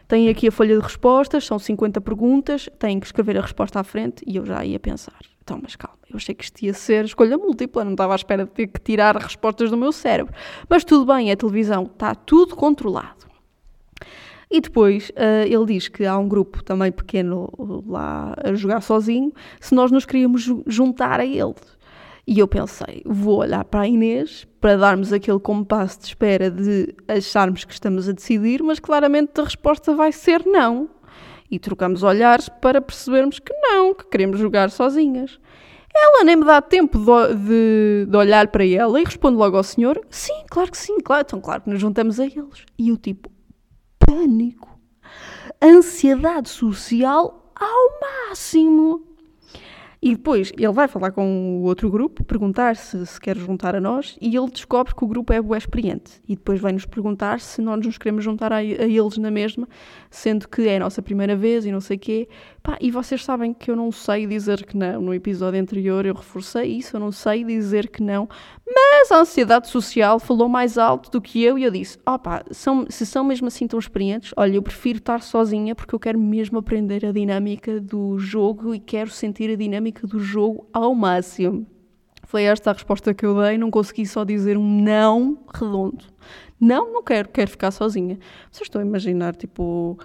Tem 0.07 0.29
aqui 0.29 0.49
a 0.49 0.53
folha 0.53 0.77
de 0.77 0.83
respostas, 0.83 1.47
são 1.47 1.59
50 1.59 2.01
perguntas. 2.01 2.69
Tem 2.79 2.99
que 2.99 3.07
escrever 3.07 3.39
a 3.39 3.41
resposta 3.41 3.81
à 3.81 3.85
frente. 3.85 4.23
E 4.27 4.37
eu 4.37 4.45
já 4.45 4.65
ia 4.65 4.79
pensar. 4.79 5.19
Então, 5.45 5.61
mas 5.63 5.77
calma, 5.77 5.99
eu 6.09 6.17
achei 6.17 6.35
que 6.35 6.43
isto 6.43 6.63
ia 6.63 6.73
ser 6.73 7.05
escolha 7.05 7.37
múltipla, 7.37 7.85
não 7.85 7.93
estava 7.93 8.15
à 8.15 8.17
espera 8.17 8.47
de 8.47 8.51
ter 8.51 8.67
que 8.67 8.81
tirar 8.81 9.15
respostas 9.15 9.71
do 9.71 9.77
meu 9.77 9.93
cérebro. 9.93 10.33
Mas 10.71 10.85
tudo 10.85 11.05
bem, 11.05 11.31
é 11.31 11.37
televisão, 11.37 11.85
está 11.85 12.15
tudo 12.15 12.57
controlado. 12.57 13.27
E 14.51 14.61
depois 14.61 15.11
uh, 15.11 15.47
ele 15.47 15.67
diz 15.67 15.89
que 15.89 16.05
há 16.05 16.17
um 16.19 16.29
grupo 16.29 16.63
também 16.63 16.93
pequeno 16.93 17.51
lá 17.87 18.35
a 18.43 18.55
jogar 18.55 18.81
sozinho, 18.81 19.33
se 19.61 19.75
nós 19.75 19.91
nos 19.91 20.05
queríamos 20.05 20.51
juntar 20.67 21.21
a 21.21 21.27
ele. 21.27 21.55
E 22.27 22.39
eu 22.39 22.49
pensei, 22.49 23.03
vou 23.05 23.41
olhar 23.41 23.65
para 23.65 23.81
a 23.81 23.89
Inês 23.89 24.47
para 24.59 24.79
darmos 24.79 25.13
aquele 25.13 25.39
compasso 25.39 26.01
de 26.01 26.07
espera 26.07 26.51
de 26.51 26.95
acharmos 27.07 27.65
que 27.65 27.73
estamos 27.73 28.09
a 28.09 28.13
decidir, 28.13 28.63
mas 28.63 28.81
claramente 28.81 29.39
a 29.39 29.45
resposta 29.45 29.95
vai 29.95 30.11
ser 30.11 30.43
não. 30.47 30.89
E 31.51 31.59
trocamos 31.59 32.03
olhares 32.03 32.49
para 32.49 32.81
percebermos 32.81 33.39
que 33.39 33.53
não, 33.53 33.95
que 33.95 34.07
queremos 34.07 34.39
jogar 34.39 34.71
sozinhas. 34.71 35.39
Ela 35.95 36.25
nem 36.25 36.35
me 36.35 36.45
dá 36.45 36.61
tempo 36.61 36.99
de, 36.99 37.35
de, 37.35 38.07
de, 38.11 38.17
olhar 38.17 38.49
para 38.49 38.67
ela 38.67 39.01
e 39.01 39.05
responde 39.05 39.37
logo 39.37 39.57
ao 39.57 39.63
senhor: 39.63 40.01
Sim, 40.11 40.45
claro 40.49 40.71
que 40.71 40.79
sim, 40.79 40.99
claro, 41.01 41.25
então 41.25 41.41
claro 41.41 41.63
que 41.63 41.71
nos 41.71 41.79
juntamos 41.79 42.19
a 42.19 42.25
eles. 42.25 42.65
E 42.77 42.91
o 42.91 42.97
tipo, 42.97 43.31
pânico, 44.07 44.69
ansiedade 45.61 46.49
social 46.49 47.53
ao 47.55 48.01
máximo. 48.29 49.14
E 50.05 50.11
depois 50.11 50.53
ele 50.59 50.71
vai 50.71 50.87
falar 50.87 51.13
com 51.13 51.61
o 51.61 51.63
outro 51.63 51.91
grupo, 51.91 52.23
perguntar 52.23 52.77
se 52.77 53.07
se 53.07 53.19
quer 53.19 53.39
juntar 53.39 53.75
a 53.75 53.81
nós, 53.81 54.19
e 54.21 54.37
ele 54.37 54.51
descobre 54.51 54.95
que 54.95 55.03
o 55.03 55.09
grupo 55.09 55.33
é 55.33 55.41
experiente. 55.57 56.21
E 56.29 56.37
depois 56.37 56.61
vai-nos 56.61 56.85
perguntar 56.85 57.41
se 57.41 57.63
nós 57.63 57.83
nos 57.87 57.97
queremos 57.97 58.23
juntar 58.23 58.53
a, 58.53 58.57
a, 58.57 58.63
eles 58.63 59.17
na 59.17 59.31
mesma, 59.31 59.67
sendo 60.11 60.47
que 60.47 60.69
é 60.69 60.77
a 60.77 60.81
nossa 60.81 61.01
primeira 61.01 61.35
vez 61.35 61.65
e 61.65 61.73
não 61.73 61.81
sei 61.81 61.97
quê. 61.97 62.29
Pá, 62.63 62.77
e 62.83 62.91
vocês 62.91 63.25
sabem 63.25 63.55
que 63.55 63.71
eu 63.71 63.77
não 63.77 63.91
sei 63.91 64.27
dizer 64.27 64.67
que 64.67 64.77
não. 64.77 65.01
No 65.01 65.15
episódio 65.15 65.59
anterior 65.59 66.05
eu 66.05 66.15
reforcei 66.15 66.65
isso, 66.65 66.97
eu 66.97 67.01
não 67.01 67.11
sei 67.11 67.43
dizer 67.43 67.89
que 67.89 68.03
não. 68.03 68.29
Mas 68.67 69.11
a 69.11 69.21
ansiedade 69.21 69.69
social 69.69 70.19
falou 70.19 70.51
mais 70.51 70.77
alto 70.77 71.11
do 71.11 71.21
que 71.21 71.43
eu 71.43 71.59
e 71.59 71.65
eu 71.65 71.71
disse: 71.71 71.99
pá, 71.99 72.45
são, 72.51 72.85
se 72.91 73.07
são 73.07 73.25
mesmo 73.25 73.47
assim 73.47 73.67
tão 73.67 73.79
experientes, 73.79 74.35
olha, 74.37 74.57
eu 74.57 74.63
prefiro 74.63 74.99
estar 74.99 75.23
sozinha 75.23 75.75
porque 75.75 75.95
eu 75.95 75.99
quero 75.99 76.19
mesmo 76.19 76.59
aprender 76.59 77.07
a 77.07 77.13
dinâmica 77.13 77.81
do 77.81 78.19
jogo 78.19 78.75
e 78.75 78.79
quero 78.79 79.09
sentir 79.11 79.51
a 79.51 79.57
dinâmica 79.57 79.94
do 80.03 80.19
jogo 80.19 80.67
ao 80.73 80.95
máximo. 80.95 81.67
Foi 82.25 82.45
esta 82.45 82.71
a 82.71 82.73
resposta 82.73 83.15
que 83.15 83.25
eu 83.25 83.41
dei, 83.41 83.59
não 83.59 83.71
consegui 83.71 84.07
só 84.07 84.25
dizer 84.25 84.57
um 84.57 84.83
não 84.83 85.39
redondo. 85.53 86.05
Não, 86.61 86.93
não 86.93 87.03
quero, 87.03 87.29
quero 87.29 87.51
ficar 87.51 87.71
sozinha. 87.71 88.19
Vocês 88.51 88.67
estão 88.67 88.81
a 88.81 88.85
imaginar, 88.85 89.37
tipo, 89.37 89.99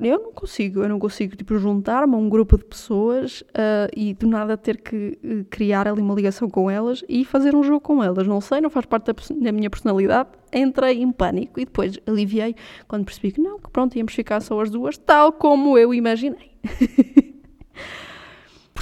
eu 0.00 0.18
não 0.20 0.32
consigo, 0.32 0.82
eu 0.82 0.88
não 0.88 0.98
consigo 0.98 1.34
tipo, 1.34 1.58
juntar-me 1.58 2.14
a 2.14 2.16
um 2.16 2.28
grupo 2.28 2.56
de 2.56 2.64
pessoas 2.64 3.40
uh, 3.40 3.90
e 3.96 4.14
do 4.14 4.26
nada 4.26 4.56
ter 4.56 4.80
que 4.80 5.18
uh, 5.24 5.44
criar 5.50 5.88
ali 5.88 6.00
uma 6.00 6.14
ligação 6.14 6.48
com 6.48 6.70
elas 6.70 7.04
e 7.08 7.24
fazer 7.24 7.54
um 7.54 7.62
jogo 7.62 7.80
com 7.80 8.02
elas. 8.02 8.26
Não 8.26 8.40
sei, 8.40 8.60
não 8.60 8.70
faz 8.70 8.86
parte 8.86 9.06
da, 9.06 9.14
da, 9.40 9.52
minha 9.52 9.70
personalidade. 9.70 10.30
Entrei 10.52 11.02
em 11.02 11.10
pânico 11.10 11.58
e 11.58 11.64
depois 11.64 11.98
aliviei 12.06 12.54
quando 12.86 13.04
percebi 13.04 13.32
que 13.32 13.40
não, 13.40 13.58
que 13.58 13.70
pronto, 13.70 13.96
íamos 13.96 14.14
ficar 14.14 14.40
só 14.40 14.60
as 14.60 14.70
duas, 14.70 14.96
tal 14.96 15.32
como 15.32 15.76
eu 15.76 15.92
imaginei. 15.92 16.52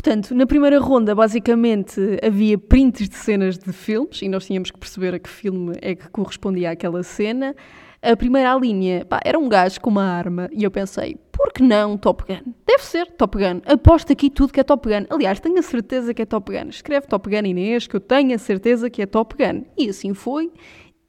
Portanto, 0.06 0.36
na 0.36 0.46
primeira 0.46 0.78
ronda, 0.78 1.16
basicamente, 1.16 2.00
havia 2.24 2.56
prints 2.56 3.08
de 3.08 3.16
cenas 3.16 3.58
de 3.58 3.72
filmes 3.72 4.22
e 4.22 4.28
nós 4.28 4.46
tínhamos 4.46 4.70
que 4.70 4.78
perceber 4.78 5.12
a 5.16 5.18
que 5.18 5.28
filme 5.28 5.76
é 5.82 5.96
que 5.96 6.08
correspondia 6.10 6.70
àquela 6.70 7.02
cena 7.02 7.56
a 8.00 8.16
primeira 8.16 8.54
linha 8.54 9.04
pá, 9.04 9.18
era 9.24 9.36
um 9.36 9.48
gajo 9.48 9.80
com 9.80 9.90
uma 9.90 10.04
arma 10.04 10.48
e 10.52 10.62
eu 10.62 10.70
pensei, 10.70 11.16
por 11.32 11.52
que 11.52 11.60
não 11.60 11.98
Top 11.98 12.22
Gun? 12.22 12.52
Deve 12.64 12.84
ser 12.84 13.10
Top 13.16 13.36
Gun. 13.36 13.60
Aposto 13.66 14.12
aqui 14.12 14.30
tudo 14.30 14.52
que 14.52 14.60
é 14.60 14.62
Top 14.62 14.88
Gun. 14.88 15.06
Aliás, 15.10 15.40
tenho 15.40 15.58
a 15.58 15.62
certeza 15.62 16.14
que 16.14 16.22
é 16.22 16.24
Top 16.24 16.52
Gun. 16.52 16.68
Escreve 16.68 17.08
Top 17.08 17.28
Gun 17.28 17.44
Inês, 17.44 17.88
que 17.88 17.96
eu 17.96 18.00
tenho 18.00 18.32
a 18.32 18.38
certeza 18.38 18.88
que 18.88 19.02
é 19.02 19.06
Top 19.06 19.34
Gun. 19.34 19.64
E 19.76 19.88
assim 19.88 20.14
foi. 20.14 20.52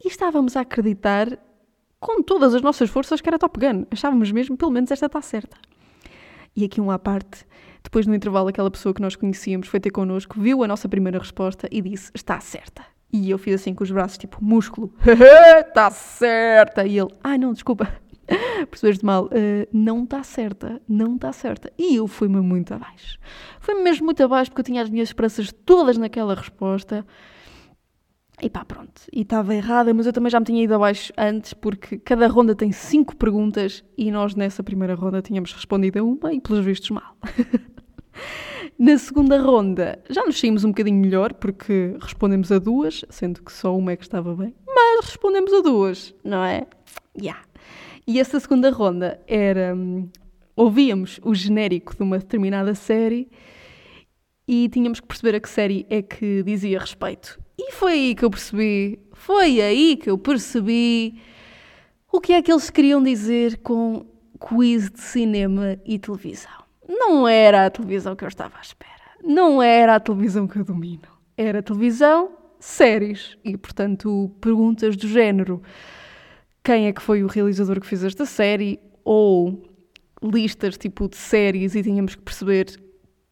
E 0.04 0.08
estávamos 0.08 0.56
a 0.56 0.62
acreditar 0.62 1.38
com 2.00 2.20
todas 2.20 2.52
as 2.52 2.62
nossas 2.62 2.90
forças 2.90 3.20
que 3.20 3.28
era 3.28 3.38
Top 3.38 3.60
Gun. 3.60 3.84
Achávamos 3.92 4.32
mesmo, 4.32 4.56
pelo 4.56 4.72
menos 4.72 4.90
esta 4.90 5.06
está 5.06 5.22
certa. 5.22 5.56
E 6.58 6.64
aqui 6.64 6.80
uma 6.80 6.94
à 6.94 6.98
parte, 6.98 7.46
depois 7.84 8.04
no 8.04 8.12
intervalo 8.12 8.48
aquela 8.48 8.68
pessoa 8.68 8.92
que 8.92 9.00
nós 9.00 9.14
conhecíamos 9.14 9.68
foi 9.68 9.78
ter 9.78 9.92
connosco, 9.92 10.40
viu 10.40 10.64
a 10.64 10.66
nossa 10.66 10.88
primeira 10.88 11.16
resposta 11.16 11.68
e 11.70 11.80
disse, 11.80 12.10
está 12.12 12.40
certa. 12.40 12.82
E 13.12 13.30
eu 13.30 13.38
fiz 13.38 13.60
assim 13.60 13.72
com 13.72 13.84
os 13.84 13.92
braços, 13.92 14.18
tipo, 14.18 14.44
músculo. 14.44 14.92
Está 15.06 15.88
certa. 15.94 16.84
E 16.84 16.98
ele, 16.98 17.12
ai 17.22 17.36
ah, 17.36 17.38
não, 17.38 17.52
desculpa. 17.52 17.86
Percebeste 18.68 19.04
mal? 19.04 19.26
Uh, 19.26 19.68
não 19.72 20.02
está 20.02 20.24
certa. 20.24 20.82
Não 20.88 21.14
está 21.14 21.32
certa. 21.32 21.72
E 21.78 21.94
eu 21.94 22.08
fui-me 22.08 22.40
muito 22.40 22.74
abaixo. 22.74 23.20
Fui-me 23.60 23.84
mesmo 23.84 24.06
muito 24.06 24.24
abaixo 24.24 24.50
porque 24.50 24.62
eu 24.62 24.64
tinha 24.64 24.82
as 24.82 24.90
minhas 24.90 25.10
esperanças 25.10 25.52
todas 25.64 25.96
naquela 25.96 26.34
resposta. 26.34 27.06
E 28.40 28.48
pá, 28.48 28.64
pronto. 28.64 29.02
E 29.12 29.22
estava 29.22 29.54
errada, 29.54 29.92
mas 29.92 30.06
eu 30.06 30.12
também 30.12 30.30
já 30.30 30.38
me 30.38 30.46
tinha 30.46 30.62
ido 30.62 30.74
abaixo 30.74 31.12
antes, 31.18 31.52
porque 31.52 31.98
cada 31.98 32.26
ronda 32.28 32.54
tem 32.54 32.70
cinco 32.70 33.16
perguntas 33.16 33.84
e 33.96 34.10
nós 34.10 34.34
nessa 34.34 34.62
primeira 34.62 34.94
ronda 34.94 35.20
tínhamos 35.20 35.52
respondido 35.52 35.98
a 35.98 36.02
uma 36.02 36.32
e 36.32 36.40
pelos 36.40 36.64
vistos 36.64 36.90
mal. 36.90 37.16
Na 38.78 38.96
segunda 38.96 39.40
ronda 39.40 40.00
já 40.08 40.24
nos 40.24 40.38
saímos 40.38 40.62
um 40.62 40.68
bocadinho 40.68 41.00
melhor 41.00 41.34
porque 41.34 41.96
respondemos 42.00 42.52
a 42.52 42.58
duas, 42.60 43.04
sendo 43.10 43.42
que 43.42 43.52
só 43.52 43.76
uma 43.76 43.92
é 43.92 43.96
que 43.96 44.04
estava 44.04 44.36
bem, 44.36 44.54
mas 44.66 45.06
respondemos 45.06 45.52
a 45.52 45.60
duas, 45.60 46.14
não 46.22 46.44
é? 46.44 46.64
Yeah. 47.20 47.42
E 48.06 48.20
essa 48.20 48.38
segunda 48.38 48.70
ronda 48.70 49.20
era. 49.26 49.74
Hum, 49.74 50.08
ouvíamos 50.58 51.20
o 51.22 51.32
genérico 51.32 51.96
de 51.96 52.02
uma 52.02 52.18
determinada 52.18 52.74
série 52.74 53.30
e 54.46 54.68
tínhamos 54.68 54.98
que 54.98 55.06
perceber 55.06 55.36
a 55.36 55.40
que 55.40 55.48
série 55.48 55.86
é 55.88 56.02
que 56.02 56.42
dizia 56.42 56.80
respeito. 56.80 57.38
E 57.58 57.72
foi 57.72 57.92
aí 57.92 58.14
que 58.14 58.24
eu 58.24 58.30
percebi, 58.30 59.00
foi 59.12 59.60
aí 59.60 59.96
que 59.96 60.10
eu 60.10 60.16
percebi 60.16 61.20
o 62.12 62.20
que 62.20 62.32
é 62.32 62.42
que 62.42 62.52
eles 62.52 62.70
queriam 62.70 63.02
dizer 63.02 63.58
com 63.58 64.06
quiz 64.38 64.90
de 64.90 65.00
cinema 65.00 65.78
e 65.84 65.98
televisão 65.98 66.58
não 66.88 67.28
era 67.28 67.66
a 67.66 67.70
televisão 67.70 68.16
que 68.16 68.24
eu 68.24 68.28
estava 68.28 68.56
à 68.56 68.60
espera. 68.60 68.92
Não 69.22 69.62
era 69.62 69.94
a 69.94 70.00
televisão 70.00 70.48
que 70.48 70.58
eu 70.58 70.64
domino. 70.64 71.02
Era 71.36 71.62
televisão, 71.62 72.30
séries 72.58 73.36
e, 73.44 73.56
portanto, 73.56 74.30
perguntas 74.40 74.96
do 74.96 75.06
género: 75.06 75.62
quem 76.64 76.86
é 76.86 76.92
que 76.92 77.02
foi 77.02 77.22
o 77.22 77.26
realizador 77.26 77.80
que 77.80 77.86
fez 77.86 78.02
esta 78.02 78.24
série? 78.24 78.80
Ou 79.04 79.62
listas 80.22 80.76
tipo 80.76 81.08
de 81.08 81.16
séries 81.16 81.74
e 81.74 81.82
tínhamos 81.82 82.14
que 82.14 82.22
perceber 82.22 82.66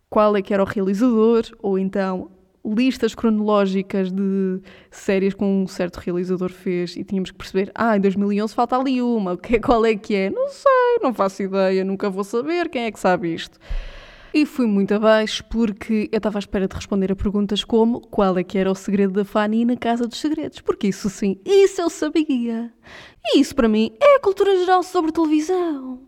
qual 0.08 0.36
é 0.36 0.42
que 0.42 0.54
era 0.54 0.62
o 0.62 0.66
realizador, 0.66 1.44
ou 1.58 1.78
então 1.78 2.30
listas 2.66 3.14
cronológicas 3.14 4.10
de 4.10 4.60
séries 4.90 5.34
que 5.34 5.44
um 5.44 5.66
certo 5.66 5.98
realizador 5.98 6.50
fez 6.50 6.96
e 6.96 7.04
tínhamos 7.04 7.30
que 7.30 7.36
perceber, 7.36 7.70
ah, 7.74 7.96
em 7.96 8.00
2011 8.00 8.54
falta 8.54 8.76
ali 8.76 9.00
uma, 9.00 9.36
qual 9.62 9.84
é 9.86 9.94
que 9.94 10.14
é? 10.14 10.30
Não 10.30 10.48
sei, 10.48 10.98
não 11.02 11.14
faço 11.14 11.42
ideia, 11.42 11.84
nunca 11.84 12.10
vou 12.10 12.24
saber, 12.24 12.68
quem 12.68 12.84
é 12.84 12.90
que 12.90 12.98
sabe 12.98 13.34
isto? 13.34 13.58
E 14.34 14.44
fui 14.44 14.66
muito 14.66 14.92
abaixo 14.92 15.42
porque 15.44 16.10
eu 16.12 16.18
estava 16.18 16.36
à 16.36 16.40
espera 16.40 16.68
de 16.68 16.74
responder 16.74 17.10
a 17.10 17.16
perguntas 17.16 17.64
como 17.64 18.00
qual 18.00 18.36
é 18.36 18.44
que 18.44 18.58
era 18.58 18.70
o 18.70 18.74
segredo 18.74 19.14
da 19.14 19.24
Fanny 19.24 19.64
na 19.64 19.76
Casa 19.76 20.06
dos 20.06 20.18
Segredos, 20.18 20.60
porque 20.60 20.88
isso 20.88 21.08
sim, 21.08 21.40
isso 21.44 21.80
eu 21.80 21.88
sabia. 21.88 22.70
E 23.24 23.40
isso 23.40 23.54
para 23.54 23.68
mim 23.68 23.92
é 23.98 24.16
a 24.16 24.20
cultura 24.20 24.54
geral 24.58 24.82
sobre 24.82 25.10
televisão. 25.10 26.02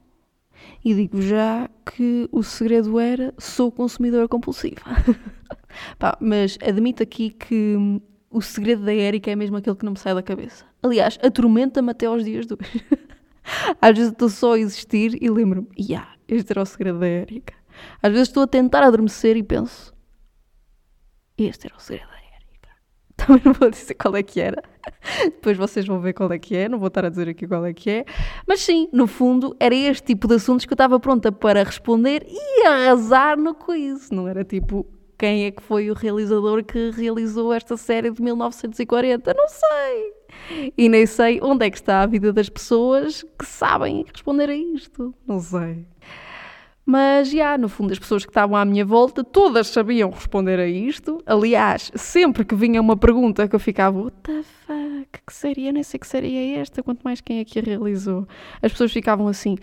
E 0.84 0.94
digo 0.94 1.22
já 1.22 1.70
que 1.84 2.28
o 2.30 2.42
segredo 2.42 3.00
era 3.00 3.32
sou 3.38 3.72
consumidora 3.72 4.28
compulsiva. 4.28 4.82
Pá, 5.98 6.16
mas 6.20 6.58
admito 6.62 7.02
aqui 7.02 7.30
que 7.30 7.76
o 8.30 8.40
segredo 8.40 8.84
da 8.84 8.94
Érica 8.94 9.30
é 9.30 9.36
mesmo 9.36 9.56
aquele 9.56 9.76
que 9.76 9.84
não 9.84 9.92
me 9.92 9.98
sai 9.98 10.14
da 10.14 10.22
cabeça. 10.22 10.64
Aliás, 10.82 11.18
atormenta-me 11.22 11.90
até 11.90 12.06
aos 12.06 12.24
dias 12.24 12.46
de 12.46 12.54
hoje. 12.54 12.84
Às 13.80 13.96
vezes 13.96 14.12
estou 14.12 14.28
só 14.28 14.54
a 14.54 14.58
existir 14.58 15.22
e 15.22 15.30
lembro-me, 15.30 15.68
yeah, 15.78 16.14
este 16.28 16.52
era 16.52 16.62
o 16.62 16.66
segredo 16.66 16.98
da 16.98 17.06
Érica. 17.06 17.54
Às 18.02 18.12
vezes 18.12 18.28
estou 18.28 18.42
a 18.42 18.46
tentar 18.46 18.82
adormecer 18.82 19.36
e 19.36 19.42
penso, 19.42 19.94
este 21.36 21.66
era 21.66 21.76
o 21.76 21.80
segredo 21.80 22.08
da 22.08 22.16
Érica. 22.16 22.68
Também 23.16 23.42
não 23.44 23.52
vou 23.54 23.70
dizer 23.70 23.94
qual 23.94 24.14
é 24.16 24.22
que 24.22 24.40
era. 24.40 24.62
Depois 25.24 25.56
vocês 25.56 25.86
vão 25.86 26.00
ver 26.00 26.12
qual 26.12 26.30
é 26.30 26.38
que 26.38 26.54
é, 26.54 26.68
não 26.68 26.78
vou 26.78 26.88
estar 26.88 27.06
a 27.06 27.08
dizer 27.08 27.28
aqui 27.28 27.46
qual 27.46 27.64
é 27.64 27.72
que 27.72 27.88
é. 27.88 28.04
Mas 28.46 28.60
sim, 28.60 28.88
no 28.92 29.06
fundo, 29.06 29.56
era 29.58 29.74
este 29.74 30.08
tipo 30.08 30.28
de 30.28 30.34
assuntos 30.34 30.66
que 30.66 30.72
eu 30.72 30.76
estava 30.76 31.00
pronta 31.00 31.32
para 31.32 31.64
responder 31.64 32.26
e 32.28 32.66
arrasar 32.66 33.38
no 33.38 33.54
quiz. 33.54 34.10
Não 34.10 34.28
era 34.28 34.44
tipo, 34.44 34.86
quem 35.18 35.46
é 35.46 35.50
que 35.50 35.62
foi 35.62 35.90
o 35.90 35.94
realizador 35.94 36.64
que 36.64 36.90
realizou 36.90 37.52
esta 37.52 37.76
série 37.76 38.10
de 38.10 38.22
1940? 38.22 39.34
Não 39.34 39.48
sei. 39.48 40.72
E 40.76 40.88
nem 40.88 41.04
sei 41.06 41.40
onde 41.42 41.66
é 41.66 41.70
que 41.70 41.76
está 41.76 42.02
a 42.02 42.06
vida 42.06 42.32
das 42.32 42.48
pessoas 42.48 43.24
que 43.36 43.44
sabem 43.44 44.04
responder 44.12 44.48
a 44.48 44.54
isto. 44.54 45.12
Não 45.26 45.40
sei. 45.40 45.84
Mas, 46.86 47.30
já, 47.30 47.58
no 47.58 47.68
fundo, 47.68 47.92
as 47.92 47.98
pessoas 47.98 48.24
que 48.24 48.30
estavam 48.30 48.56
à 48.56 48.64
minha 48.64 48.82
volta, 48.82 49.22
todas 49.22 49.66
sabiam 49.66 50.08
responder 50.08 50.58
a 50.58 50.66
isto. 50.66 51.22
Aliás, 51.26 51.92
sempre 51.94 52.46
que 52.46 52.54
vinha 52.54 52.80
uma 52.80 52.96
pergunta 52.96 53.46
que 53.46 53.54
eu 53.54 53.60
ficava, 53.60 53.98
what 53.98 54.16
the 54.22 54.42
fuck, 54.42 55.20
que 55.26 55.34
seria? 55.34 55.70
Nem 55.70 55.82
sei 55.82 56.00
que 56.00 56.06
seria 56.06 56.58
esta, 56.58 56.82
quanto 56.82 57.02
mais 57.02 57.20
quem 57.20 57.40
é 57.40 57.44
que 57.44 57.58
a 57.58 57.62
realizou. 57.62 58.26
As 58.62 58.72
pessoas 58.72 58.90
ficavam 58.90 59.28
assim, 59.28 59.58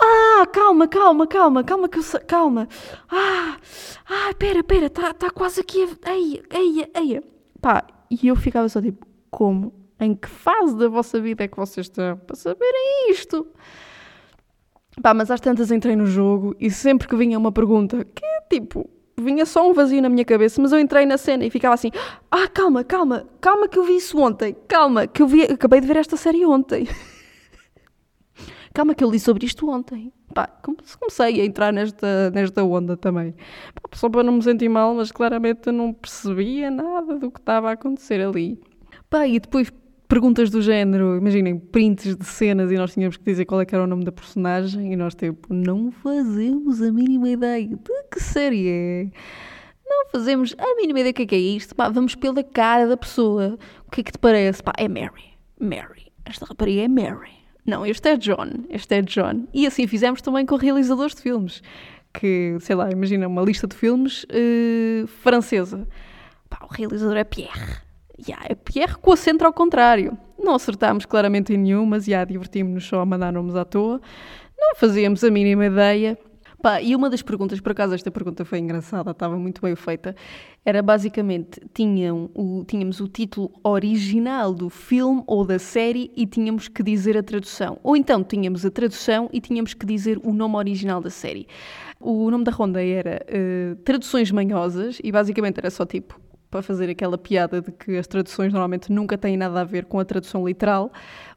ah, 0.00 0.46
calma, 0.46 0.86
calma, 0.86 1.26
calma, 1.26 1.64
calma, 1.64 1.88
que 1.88 1.98
eu 1.98 2.02
sei, 2.02 2.20
calma. 2.20 2.68
Ah, 3.10 3.56
ah, 4.08 4.34
pera, 4.38 4.62
pera, 4.62 4.86
está 4.86 5.12
tá 5.12 5.30
quase 5.30 5.60
aqui. 5.60 5.88
Eia, 6.06 6.42
eia, 6.50 6.90
eia. 6.94 7.22
Pá, 7.60 7.84
e 8.10 8.28
eu 8.28 8.36
ficava 8.36 8.68
só 8.68 8.80
tipo, 8.80 9.06
como? 9.30 9.72
Em 10.00 10.14
que 10.14 10.28
fase 10.28 10.76
da 10.76 10.88
vossa 10.88 11.20
vida 11.20 11.42
é 11.44 11.48
que 11.48 11.56
vocês 11.56 11.86
estão 11.86 12.16
para 12.16 12.36
saberem 12.36 13.10
isto? 13.10 13.46
Pá, 15.02 15.12
mas 15.12 15.30
às 15.30 15.40
tantas 15.40 15.70
entrei 15.70 15.96
no 15.96 16.06
jogo 16.06 16.54
e 16.60 16.70
sempre 16.70 17.08
que 17.08 17.16
vinha 17.16 17.38
uma 17.38 17.50
pergunta, 17.50 18.04
que 18.04 18.24
tipo, 18.48 18.88
vinha 19.16 19.44
só 19.44 19.68
um 19.68 19.72
vazio 19.72 20.00
na 20.00 20.08
minha 20.08 20.24
cabeça, 20.24 20.60
mas 20.62 20.72
eu 20.72 20.78
entrei 20.78 21.04
na 21.06 21.18
cena 21.18 21.44
e 21.44 21.50
ficava 21.50 21.74
assim: 21.74 21.90
ah, 22.30 22.48
calma, 22.48 22.84
calma, 22.84 23.26
calma 23.40 23.68
que 23.68 23.78
eu 23.78 23.84
vi 23.84 23.96
isso 23.96 24.18
ontem, 24.18 24.56
calma, 24.68 25.06
que 25.06 25.22
eu 25.22 25.26
vi, 25.26 25.42
acabei 25.42 25.80
de 25.80 25.86
ver 25.86 25.96
esta 25.96 26.16
série 26.16 26.46
ontem. 26.46 26.86
Calma 28.74 28.94
que 28.94 29.02
eu 29.02 29.10
li 29.10 29.18
sobre 29.18 29.46
isto 29.46 29.68
ontem. 29.68 30.12
Pá, 30.34 30.46
comecei 30.46 31.40
a 31.40 31.44
entrar 31.44 31.72
nesta, 31.72 32.30
nesta 32.30 32.62
onda 32.62 32.96
também. 32.96 33.32
Pá, 33.74 33.96
só 33.96 34.08
para 34.08 34.22
não 34.22 34.34
me 34.34 34.42
sentir 34.42 34.68
mal, 34.68 34.94
mas 34.94 35.10
claramente 35.10 35.66
eu 35.66 35.72
não 35.72 35.92
percebia 35.92 36.70
nada 36.70 37.18
do 37.18 37.30
que 37.30 37.40
estava 37.40 37.70
a 37.70 37.72
acontecer 37.72 38.20
ali. 38.20 38.60
Pá, 39.08 39.26
e 39.26 39.40
depois 39.40 39.72
perguntas 40.08 40.48
do 40.50 40.62
género, 40.62 41.16
imaginem, 41.16 41.58
prints 41.58 42.16
de 42.16 42.24
cenas 42.24 42.72
e 42.72 42.76
nós 42.76 42.94
tínhamos 42.94 43.18
que 43.18 43.24
dizer 43.24 43.44
qual 43.44 43.60
é 43.60 43.66
que 43.66 43.74
era 43.74 43.84
o 43.84 43.86
nome 43.86 44.04
da 44.04 44.10
personagem 44.10 44.92
e 44.92 44.96
nós 44.96 45.14
tipo, 45.14 45.52
não 45.52 45.90
fazemos 45.90 46.80
a 46.80 46.90
mínima 46.90 47.28
ideia 47.28 47.68
de 47.68 48.02
que 48.10 48.20
série 48.20 48.68
é. 48.68 49.10
Não 49.86 50.08
fazemos 50.10 50.54
a 50.58 50.76
mínima 50.76 51.00
ideia 51.00 51.12
do 51.12 51.16
que 51.16 51.22
é, 51.22 51.26
que 51.26 51.34
é 51.34 51.38
isto. 51.38 51.74
Pá, 51.74 51.88
vamos 51.88 52.14
pela 52.14 52.42
cara 52.42 52.86
da 52.86 52.96
pessoa. 52.96 53.58
O 53.86 53.90
que 53.90 54.00
é 54.00 54.04
que 54.04 54.12
te 54.12 54.18
parece? 54.18 54.62
Pá, 54.62 54.72
é 54.76 54.88
Mary. 54.88 55.36
Mary. 55.60 56.12
Esta 56.24 56.46
rapariga 56.46 56.82
é 56.82 56.88
Mary. 56.88 57.37
Não, 57.68 57.84
este 57.84 58.08
é 58.08 58.16
John. 58.16 58.64
Este 58.70 58.94
é 58.94 59.02
John. 59.02 59.46
E 59.52 59.66
assim 59.66 59.86
fizemos 59.86 60.22
também 60.22 60.46
com 60.46 60.56
realizadores 60.56 61.14
de 61.14 61.20
filmes. 61.20 61.62
Que, 62.14 62.56
sei 62.60 62.74
lá, 62.74 62.90
imagina 62.90 63.28
uma 63.28 63.42
lista 63.42 63.66
de 63.66 63.76
filmes 63.76 64.24
uh, 64.24 65.06
francesa. 65.06 65.86
Pá, 66.48 66.60
o 66.62 66.72
realizador 66.72 67.18
é 67.18 67.24
Pierre. 67.24 67.82
Yeah, 68.26 68.46
é 68.48 68.54
Pierre 68.54 68.96
com 68.96 69.12
acento 69.12 69.44
ao 69.44 69.52
contrário. 69.52 70.16
Não 70.38 70.54
acertámos 70.54 71.04
claramente 71.04 71.52
em 71.52 71.58
nenhum, 71.58 71.84
mas 71.84 72.08
yeah, 72.08 72.24
divertimos-nos 72.24 72.86
só 72.86 73.00
a 73.02 73.06
mandar 73.06 73.34
nomes 73.34 73.54
à 73.54 73.66
toa. 73.66 74.00
Não 74.58 74.74
fazíamos 74.74 75.22
a 75.22 75.30
mínima 75.30 75.66
ideia. 75.66 76.18
Pá, 76.60 76.82
e 76.82 76.96
uma 76.96 77.08
das 77.08 77.22
perguntas, 77.22 77.60
por 77.60 77.70
acaso 77.70 77.94
esta 77.94 78.10
pergunta 78.10 78.44
foi 78.44 78.58
engraçada, 78.58 79.12
estava 79.12 79.36
muito 79.38 79.62
bem 79.62 79.76
feita, 79.76 80.16
era 80.64 80.82
basicamente, 80.82 81.60
tinham 81.72 82.30
o, 82.34 82.64
tínhamos 82.66 82.98
o 82.98 83.06
título 83.06 83.52
original 83.62 84.52
do 84.52 84.68
filme 84.68 85.22
ou 85.24 85.44
da 85.44 85.58
série 85.60 86.10
e 86.16 86.26
tínhamos 86.26 86.66
que 86.66 86.82
dizer 86.82 87.16
a 87.16 87.22
tradução. 87.22 87.78
Ou 87.82 87.96
então 87.96 88.24
tínhamos 88.24 88.66
a 88.66 88.70
tradução 88.72 89.30
e 89.32 89.40
tínhamos 89.40 89.72
que 89.72 89.86
dizer 89.86 90.18
o 90.24 90.32
nome 90.32 90.56
original 90.56 91.00
da 91.00 91.10
série. 91.10 91.46
O 92.00 92.28
nome 92.28 92.42
da 92.42 92.50
ronda 92.50 92.84
era 92.84 93.24
uh, 93.28 93.76
Traduções 93.76 94.32
Manhosas 94.32 94.98
e 95.02 95.12
basicamente 95.12 95.58
era 95.58 95.70
só 95.70 95.86
tipo 95.86 96.20
para 96.50 96.62
fazer 96.62 96.88
aquela 96.88 97.18
piada 97.18 97.60
de 97.60 97.70
que 97.70 97.96
as 97.96 98.06
traduções 98.06 98.52
normalmente 98.52 98.90
nunca 98.90 99.18
têm 99.18 99.36
nada 99.36 99.60
a 99.60 99.64
ver 99.64 99.84
com 99.84 99.98
a 99.98 100.04
tradução 100.04 100.46
literal 100.46 100.90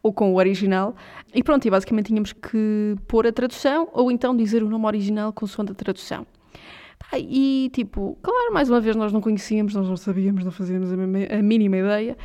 ou 0.04 0.12
com 0.14 0.34
o 0.34 0.38
original. 0.38 0.96
E 1.34 1.44
pronto, 1.44 1.66
e 1.66 1.70
basicamente 1.70 2.08
tínhamos 2.08 2.34
que 2.34 2.96
pôr 3.08 3.28
a 3.28 3.32
tradução 3.32 3.88
ou 3.94 4.12
então 4.12 4.36
dizer 4.36 4.64
o 4.64 4.70
nome 4.70 4.86
original 4.86 5.32
consoante 5.32 5.72
a 5.72 5.76
tradução. 5.76 6.26
E 7.14 7.70
tipo, 7.74 8.18
claro, 8.22 8.54
mais 8.54 8.70
uma 8.70 8.80
vez 8.80 8.96
nós 8.96 9.12
não 9.12 9.20
conhecíamos, 9.20 9.74
nós 9.74 9.88
não 9.88 9.98
sabíamos, 9.98 10.46
não 10.46 10.52
fazíamos 10.52 10.90
a, 10.92 11.42
mínima 11.42 11.78
ideia. 11.78 12.18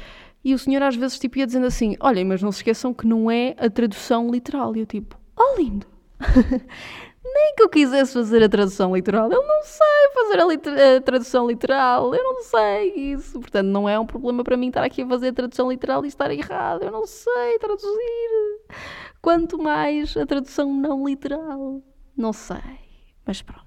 E 0.45 0.55
o 0.55 0.59
senhor 0.59 0.83
às 0.83 0.95
vezes 0.95 1.19
tipo, 1.19 1.39
ia 1.39 1.47
dizendo 1.47 1.67
assim: 1.67 1.97
olhem, 1.99 2.25
mas 2.25 2.43
não 2.43 2.53
se 2.53 2.59
esqueçam 2.59 2.95
que 2.95 3.07
não 3.07 3.31
é 3.31 3.57
a 3.59 3.69
tradução 3.69 4.31
literal. 4.31 4.77
E 4.77 4.81
eu 4.81 4.87
tipo: 4.87 5.19
oh 5.37 5.57
lindo! 5.59 5.87
Que 7.57 7.63
eu 7.63 7.69
quisesse 7.69 8.13
fazer 8.13 8.43
a 8.43 8.49
tradução 8.49 8.95
literal. 8.95 9.33
Eu 9.33 9.43
não 9.43 9.63
sei 9.63 10.11
fazer 10.15 10.41
a, 10.41 10.97
a, 10.97 11.01
tradução 11.01 11.49
literal. 11.49 12.15
Eu 12.15 12.23
não 12.23 12.43
sei 12.43 12.93
isso. 12.95 13.41
Portanto, 13.41 13.67
não 13.67 13.89
é 13.89 13.99
um 13.99 14.07
problema 14.07 14.45
para 14.45 14.57
mim 14.57 14.69
estar 14.69 14.85
aqui 14.85 15.03
a 15.03 15.09
fazer 15.09 15.29
a 15.29 15.33
tradução 15.33 15.71
literal 15.71 16.05
e 16.05 16.09
estar 16.09 16.31
errado. 16.31 16.83
Eu 16.83 16.93
não 16.93 17.07
sei 17.07 17.59
traduzir. 17.59 18.61
Quanto 19.23 19.59
mais 19.59 20.17
a 20.17 20.27
tradução 20.27 20.73
não 20.73 21.07
literal. 21.07 21.83
Não 22.17 22.33
sei. 22.33 22.59
Mas 23.27 23.41
pronto. 23.41 23.67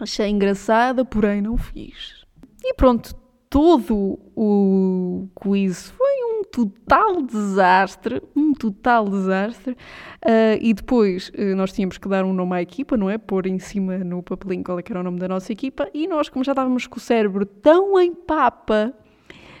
Achei 0.00 0.28
engraçada, 0.28 1.04
porém 1.04 1.40
não 1.40 1.56
fiz. 1.56 2.24
E 2.62 2.74
pronto, 2.74 3.14
todo 3.54 4.18
o 4.34 5.28
quiz 5.40 5.88
foi 5.90 6.24
um 6.24 6.42
total 6.42 7.22
desastre, 7.22 8.20
um 8.34 8.52
total 8.52 9.08
desastre. 9.08 9.76
Uh, 10.24 10.58
e 10.60 10.74
depois 10.74 11.28
uh, 11.28 11.54
nós 11.54 11.72
tínhamos 11.72 11.96
que 11.96 12.08
dar 12.08 12.24
um 12.24 12.32
nome 12.32 12.56
à 12.56 12.62
equipa, 12.62 12.96
não 12.96 13.08
é? 13.08 13.16
Pôr 13.16 13.46
em 13.46 13.60
cima 13.60 13.98
no 13.98 14.24
papelinho 14.24 14.64
qual 14.64 14.80
é 14.80 14.82
era 14.90 14.98
o 14.98 15.02
nome 15.04 15.20
da 15.20 15.28
nossa 15.28 15.52
equipa. 15.52 15.88
E 15.94 16.08
nós, 16.08 16.28
como 16.28 16.44
já 16.44 16.50
estávamos 16.50 16.88
com 16.88 16.96
o 16.96 17.00
cérebro 17.00 17.46
tão 17.46 17.96
em 18.00 18.12
papa, 18.12 18.92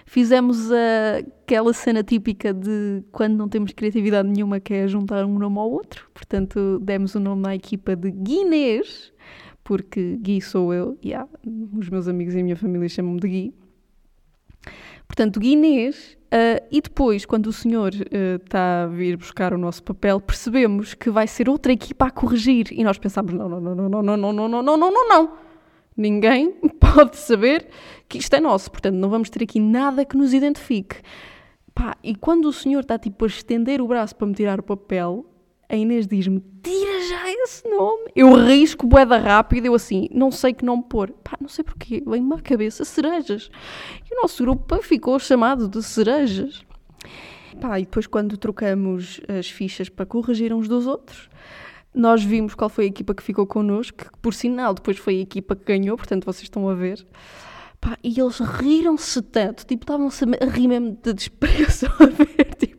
fizemos 0.04 0.72
uh, 0.72 1.30
aquela 1.44 1.72
cena 1.72 2.02
típica 2.02 2.52
de 2.52 3.00
quando 3.12 3.36
não 3.36 3.48
temos 3.48 3.70
criatividade 3.70 4.28
nenhuma, 4.28 4.58
que 4.58 4.74
é 4.74 4.88
juntar 4.88 5.24
um 5.24 5.38
nome 5.38 5.56
ao 5.56 5.70
outro. 5.70 6.10
Portanto, 6.12 6.80
demos 6.80 7.14
o 7.14 7.20
nome 7.20 7.46
à 7.46 7.54
equipa 7.54 7.94
de 7.94 8.10
Guinês, 8.10 9.12
porque 9.62 10.16
Gui 10.16 10.40
sou 10.40 10.74
eu, 10.74 10.98
yeah, 11.04 11.28
os 11.78 11.88
meus 11.88 12.08
amigos 12.08 12.34
e 12.34 12.40
a 12.40 12.42
minha 12.42 12.56
família 12.56 12.88
chamam-me 12.88 13.20
de 13.20 13.28
Gui. 13.28 13.63
Portanto, 15.06 15.38
Guinês, 15.38 16.16
uh, 16.24 16.64
e 16.70 16.80
depois, 16.80 17.24
quando 17.24 17.46
o 17.46 17.52
senhor 17.52 17.92
está 17.94 18.58
uh, 18.58 18.84
a 18.84 18.86
vir 18.86 19.16
buscar 19.16 19.52
o 19.52 19.58
nosso 19.58 19.82
papel, 19.82 20.20
percebemos 20.20 20.94
que 20.94 21.10
vai 21.10 21.26
ser 21.26 21.48
outra 21.48 21.72
equipa 21.72 22.06
a 22.06 22.10
corrigir. 22.10 22.68
E 22.72 22.82
nós 22.82 22.98
pensámos: 22.98 23.32
não, 23.32 23.48
não, 23.48 23.60
não, 23.60 23.74
não, 23.74 23.88
não, 23.88 24.02
não, 24.02 24.16
não, 24.16 24.32
não, 24.32 24.48
não, 24.48 24.62
não, 24.62 24.76
não, 24.76 24.90
não, 24.90 25.08
não. 25.08 25.32
Ninguém 25.96 26.52
pode 26.80 27.16
saber 27.16 27.68
que 28.08 28.18
isto 28.18 28.34
é 28.34 28.40
nosso. 28.40 28.70
Portanto, 28.70 28.96
não 28.96 29.08
vamos 29.08 29.30
ter 29.30 29.42
aqui 29.44 29.60
nada 29.60 30.04
que 30.04 30.16
nos 30.16 30.34
identifique. 30.34 30.96
Pá, 31.74 31.96
e 32.02 32.14
quando 32.14 32.46
o 32.46 32.52
senhor 32.52 32.80
está 32.80 32.98
tipo 32.98 33.24
a 33.24 33.28
estender 33.28 33.80
o 33.80 33.88
braço 33.88 34.14
para 34.14 34.26
me 34.26 34.34
tirar 34.34 34.60
o 34.60 34.62
papel, 34.62 35.26
a 35.68 35.76
Inês 35.76 36.06
diz-me: 36.06 36.42
tira 36.62 37.08
já 37.08 37.30
esse 37.30 37.68
nome. 37.68 38.10
Eu 38.14 38.34
risco 38.34 38.86
boeda 38.86 39.18
rápido, 39.18 39.66
eu 39.66 39.74
assim, 39.74 40.08
não 40.12 40.30
sei 40.30 40.52
que 40.52 40.64
nome 40.64 40.84
pôr. 40.88 41.10
Pá, 41.22 41.36
não 41.40 41.48
sei 41.48 41.64
porquê, 41.64 42.02
vem-me 42.06 42.34
à 42.34 42.40
cabeça 42.40 42.84
cerejas. 42.84 43.50
E 44.10 44.14
o 44.14 44.22
nosso 44.22 44.42
grupo 44.42 44.82
ficou 44.82 45.18
chamado 45.18 45.68
de 45.68 45.82
cerejas. 45.82 46.64
Pá, 47.60 47.78
e 47.78 47.84
depois 47.84 48.06
quando 48.06 48.36
trocamos 48.36 49.20
as 49.28 49.48
fichas 49.48 49.88
para 49.88 50.06
corrigir 50.06 50.52
uns 50.52 50.68
dos 50.68 50.86
outros, 50.86 51.28
nós 51.94 52.24
vimos 52.24 52.54
qual 52.54 52.68
foi 52.68 52.84
a 52.84 52.88
equipa 52.88 53.14
que 53.14 53.22
ficou 53.22 53.46
connosco, 53.46 53.96
que 53.96 54.18
por 54.20 54.34
sinal 54.34 54.74
depois 54.74 54.98
foi 54.98 55.18
a 55.18 55.20
equipa 55.20 55.54
que 55.54 55.64
ganhou, 55.64 55.96
portanto 55.96 56.24
vocês 56.24 56.44
estão 56.44 56.68
a 56.68 56.74
ver. 56.74 57.06
Pá, 57.80 57.98
e 58.02 58.18
eles 58.18 58.38
riram-se 58.38 59.20
tanto, 59.20 59.66
tipo, 59.66 59.84
estavam-se 59.84 60.24
a 60.24 60.46
rir 60.46 60.68
mesmo 60.68 60.98
de 61.02 61.12
desprezo 61.12 61.86
a 62.00 62.06
ver, 62.06 62.54
tipo, 62.56 62.73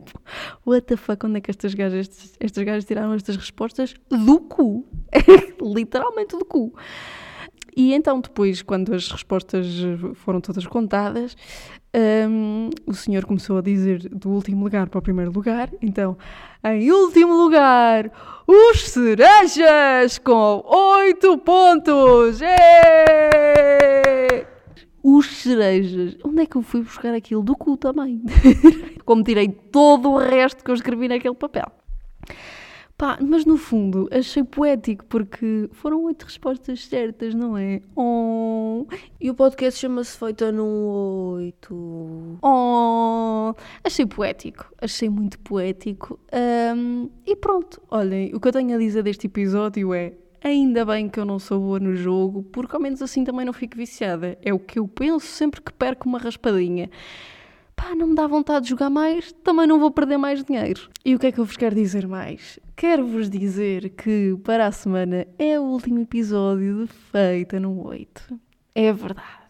what 0.66 0.86
the 0.88 0.98
fuck, 0.98 1.26
onde 1.26 1.38
é 1.38 1.42
que 1.42 1.52
estas 1.52 1.74
gajas, 1.74 2.36
estas 2.40 2.64
gajas 2.64 2.86
tiraram 2.86 3.14
estas 3.14 3.36
respostas? 3.36 3.94
Do 4.10 4.40
cu. 4.42 4.86
Literalmente 5.62 6.38
do 6.38 6.46
cu. 6.46 6.74
E 7.76 7.94
então, 7.94 8.22
depois, 8.22 8.62
quando 8.62 8.96
as 8.96 9.12
respostas 9.12 9.68
foram 10.14 10.40
todas 10.40 10.66
contadas, 10.66 11.36
um, 12.30 12.70
o 12.86 12.94
senhor 12.94 13.26
começou 13.26 13.58
a 13.58 13.62
dizer 13.62 14.08
do 14.10 14.30
último 14.30 14.64
lugar 14.64 14.88
para 14.88 15.00
o 15.00 15.02
primeiro 15.02 15.32
lugar. 15.32 15.70
Então, 15.82 16.18
em 16.64 16.90
último 16.90 17.34
lugar, 17.34 18.10
os 18.48 18.82
cerejas 18.82 20.18
com 20.20 20.64
8 20.66 21.38
pontos! 21.40 22.40
Os 25.08 25.28
cerejas. 25.38 26.18
Onde 26.24 26.42
é 26.42 26.46
que 26.48 26.56
eu 26.56 26.64
fui 26.64 26.82
buscar 26.82 27.14
aquilo? 27.14 27.44
Do 27.44 27.56
cu 27.56 27.78
também. 27.78 28.24
Como 29.06 29.24
tirei 29.24 29.48
todo 29.48 30.10
o 30.10 30.18
resto 30.18 30.64
que 30.64 30.72
eu 30.72 30.74
escrevi 30.74 31.08
naquele 31.08 31.36
papel. 31.36 31.72
Pá, 32.98 33.20
mas 33.22 33.46
no 33.46 33.58
fundo 33.58 34.08
achei 34.10 34.44
poético 34.44 35.06
porque 35.06 35.70
foram 35.74 36.06
oito 36.06 36.24
respostas 36.24 36.86
certas, 36.86 37.36
não 37.36 37.56
é? 37.56 37.82
Oh. 37.96 38.88
E 39.22 39.30
o 39.30 39.36
podcast 39.36 39.80
chama-se 39.80 40.18
Feita 40.18 40.52
num 40.52 40.88
oito. 41.34 42.40
Oh. 42.42 43.54
Achei 43.84 44.08
poético, 44.08 44.74
achei 44.82 45.10
muito 45.10 45.38
poético. 45.40 46.20
Um, 46.76 47.10
e 47.28 47.36
pronto, 47.36 47.80
olhem, 47.92 48.34
o 48.34 48.40
que 48.40 48.48
eu 48.48 48.54
tenho 48.54 48.74
a 48.74 48.80
dizer 48.80 49.04
deste 49.04 49.28
episódio 49.28 49.94
é 49.94 50.14
Ainda 50.46 50.86
bem 50.86 51.10
que 51.10 51.20
eu 51.20 51.26
não 51.26 51.40
sou 51.40 51.60
boa 51.60 51.80
no 51.80 51.96
jogo, 51.96 52.44
porque 52.44 52.76
ao 52.76 52.80
menos 52.80 53.02
assim 53.02 53.24
também 53.24 53.44
não 53.44 53.52
fico 53.52 53.76
viciada. 53.76 54.38
É 54.44 54.54
o 54.54 54.60
que 54.60 54.78
eu 54.78 54.88
penso 54.88 55.26
sempre 55.26 55.60
que 55.60 55.74
perco 55.74 56.08
uma 56.08 56.20
raspadinha. 56.20 56.88
Pá, 57.76 57.96
não 57.96 58.10
me 58.10 58.14
dá 58.14 58.28
vontade 58.28 58.66
de 58.66 58.70
jogar 58.70 58.92
mais, 58.92 59.32
também 59.44 59.66
não 59.66 59.80
vou 59.80 59.90
perder 59.90 60.18
mais 60.18 60.44
dinheiro. 60.44 60.88
E 61.04 61.16
o 61.16 61.20
que 61.20 61.26
é 61.26 61.32
que 61.32 61.40
eu 61.40 61.46
vos 61.46 61.58
quero 61.58 61.74
dizer 61.74 62.08
mais? 62.08 62.60
Quero-vos 62.76 63.28
dizer 63.28 63.90
que 63.96 64.38
para 64.44 64.68
a 64.68 64.72
semana 64.72 65.26
é 65.40 65.60
o 65.60 65.64
último 65.64 66.00
episódio 66.02 66.86
de 66.86 66.94
Feita 66.94 67.60
no 67.60 67.84
8. 67.84 68.40
É 68.76 68.94
verdade. 68.94 69.45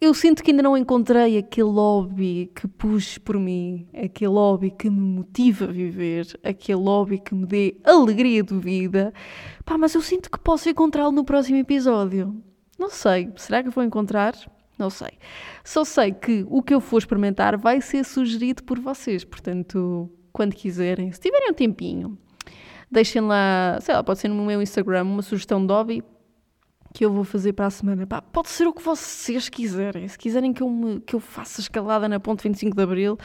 Eu 0.00 0.12
sinto 0.12 0.42
que 0.42 0.50
ainda 0.50 0.62
não 0.62 0.76
encontrei 0.76 1.38
aquele 1.38 1.70
hobby 1.70 2.50
que 2.54 2.68
puxe 2.68 3.18
por 3.18 3.38
mim, 3.38 3.88
aquele 3.94 4.32
hobby 4.32 4.70
que 4.70 4.90
me 4.90 5.00
motiva 5.00 5.64
a 5.64 5.68
viver, 5.68 6.26
aquele 6.42 6.80
hobby 6.80 7.18
que 7.18 7.34
me 7.34 7.46
dê 7.46 7.76
alegria 7.84 8.42
de 8.42 8.54
vida. 8.58 9.14
Pá, 9.64 9.78
mas 9.78 9.94
eu 9.94 10.02
sinto 10.02 10.30
que 10.30 10.38
posso 10.38 10.68
encontrá-lo 10.68 11.12
no 11.12 11.24
próximo 11.24 11.58
episódio. 11.58 12.36
Não 12.78 12.90
sei. 12.90 13.32
Será 13.36 13.62
que 13.62 13.70
vou 13.70 13.82
encontrar? 13.82 14.34
Não 14.78 14.90
sei. 14.90 15.12
Só 15.62 15.84
sei 15.84 16.12
que 16.12 16.44
o 16.50 16.62
que 16.62 16.74
eu 16.74 16.80
for 16.80 16.98
experimentar 16.98 17.56
vai 17.56 17.80
ser 17.80 18.04
sugerido 18.04 18.62
por 18.64 18.78
vocês. 18.78 19.24
Portanto, 19.24 20.10
quando 20.32 20.54
quiserem, 20.54 21.12
se 21.12 21.20
tiverem 21.20 21.50
um 21.50 21.54
tempinho, 21.54 22.18
deixem 22.90 23.22
lá, 23.22 23.78
sei 23.80 23.94
lá, 23.94 24.02
pode 24.02 24.18
ser 24.18 24.28
no 24.28 24.44
meu 24.44 24.60
Instagram, 24.60 25.04
uma 25.04 25.22
sugestão 25.22 25.64
de 25.64 25.72
hobby 25.72 26.04
que 26.94 27.04
eu 27.04 27.12
vou 27.12 27.24
fazer 27.24 27.52
para 27.52 27.66
a 27.66 27.70
semana. 27.70 28.06
Pá, 28.06 28.22
pode 28.22 28.48
ser 28.48 28.68
o 28.68 28.72
que 28.72 28.80
vocês 28.80 29.48
quiserem. 29.48 30.06
Se 30.06 30.16
quiserem 30.16 30.52
que 30.52 30.62
eu, 30.62 30.70
me, 30.70 31.00
que 31.00 31.14
eu 31.14 31.20
faça 31.20 31.60
escalada 31.60 32.08
na 32.08 32.20
ponte 32.20 32.44
25 32.44 32.76
de 32.76 32.82
Abril, 32.82 33.18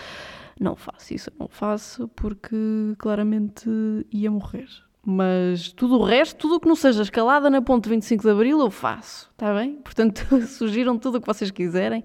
não 0.59 0.75
faço 0.75 1.13
isso. 1.13 1.31
Não 1.39 1.47
faço 1.47 2.07
porque 2.09 2.55
claramente 2.97 3.69
ia 4.11 4.31
morrer. 4.31 4.67
Mas 5.05 5.71
tudo 5.71 5.99
o 5.99 6.03
resto, 6.03 6.35
tudo 6.35 6.55
o 6.55 6.59
que 6.59 6.67
não 6.67 6.75
seja 6.75 7.03
escalada 7.03 7.47
na 7.47 7.61
ponte 7.61 7.87
25 7.87 8.23
de 8.23 8.29
Abril, 8.29 8.59
eu 8.59 8.71
faço, 8.71 9.29
está 9.31 9.53
bem? 9.53 9.75
Portanto, 9.75 10.25
sugiram 10.47 10.97
tudo 10.97 11.19
o 11.19 11.21
que 11.21 11.27
vocês 11.27 11.51
quiserem, 11.51 12.03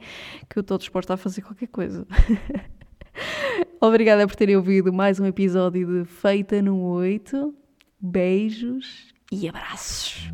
que 0.49 0.59
eu 0.59 0.61
estou 0.61 0.77
disposta 0.77 1.15
a 1.15 1.17
fazer 1.17 1.41
qualquer 1.41 1.69
coisa. 1.69 2.07
Obrigada 3.81 4.27
por 4.27 4.37
terem 4.37 4.57
ouvido 4.57 4.93
mais 4.93 5.19
um 5.19 5.27
episódio 5.27 5.87
de 5.87 6.05
Feita 6.05 6.61
no 6.61 6.79
8. 6.83 7.55
Beijos 8.01 9.15
e 9.33 9.49
abraços. 9.49 10.31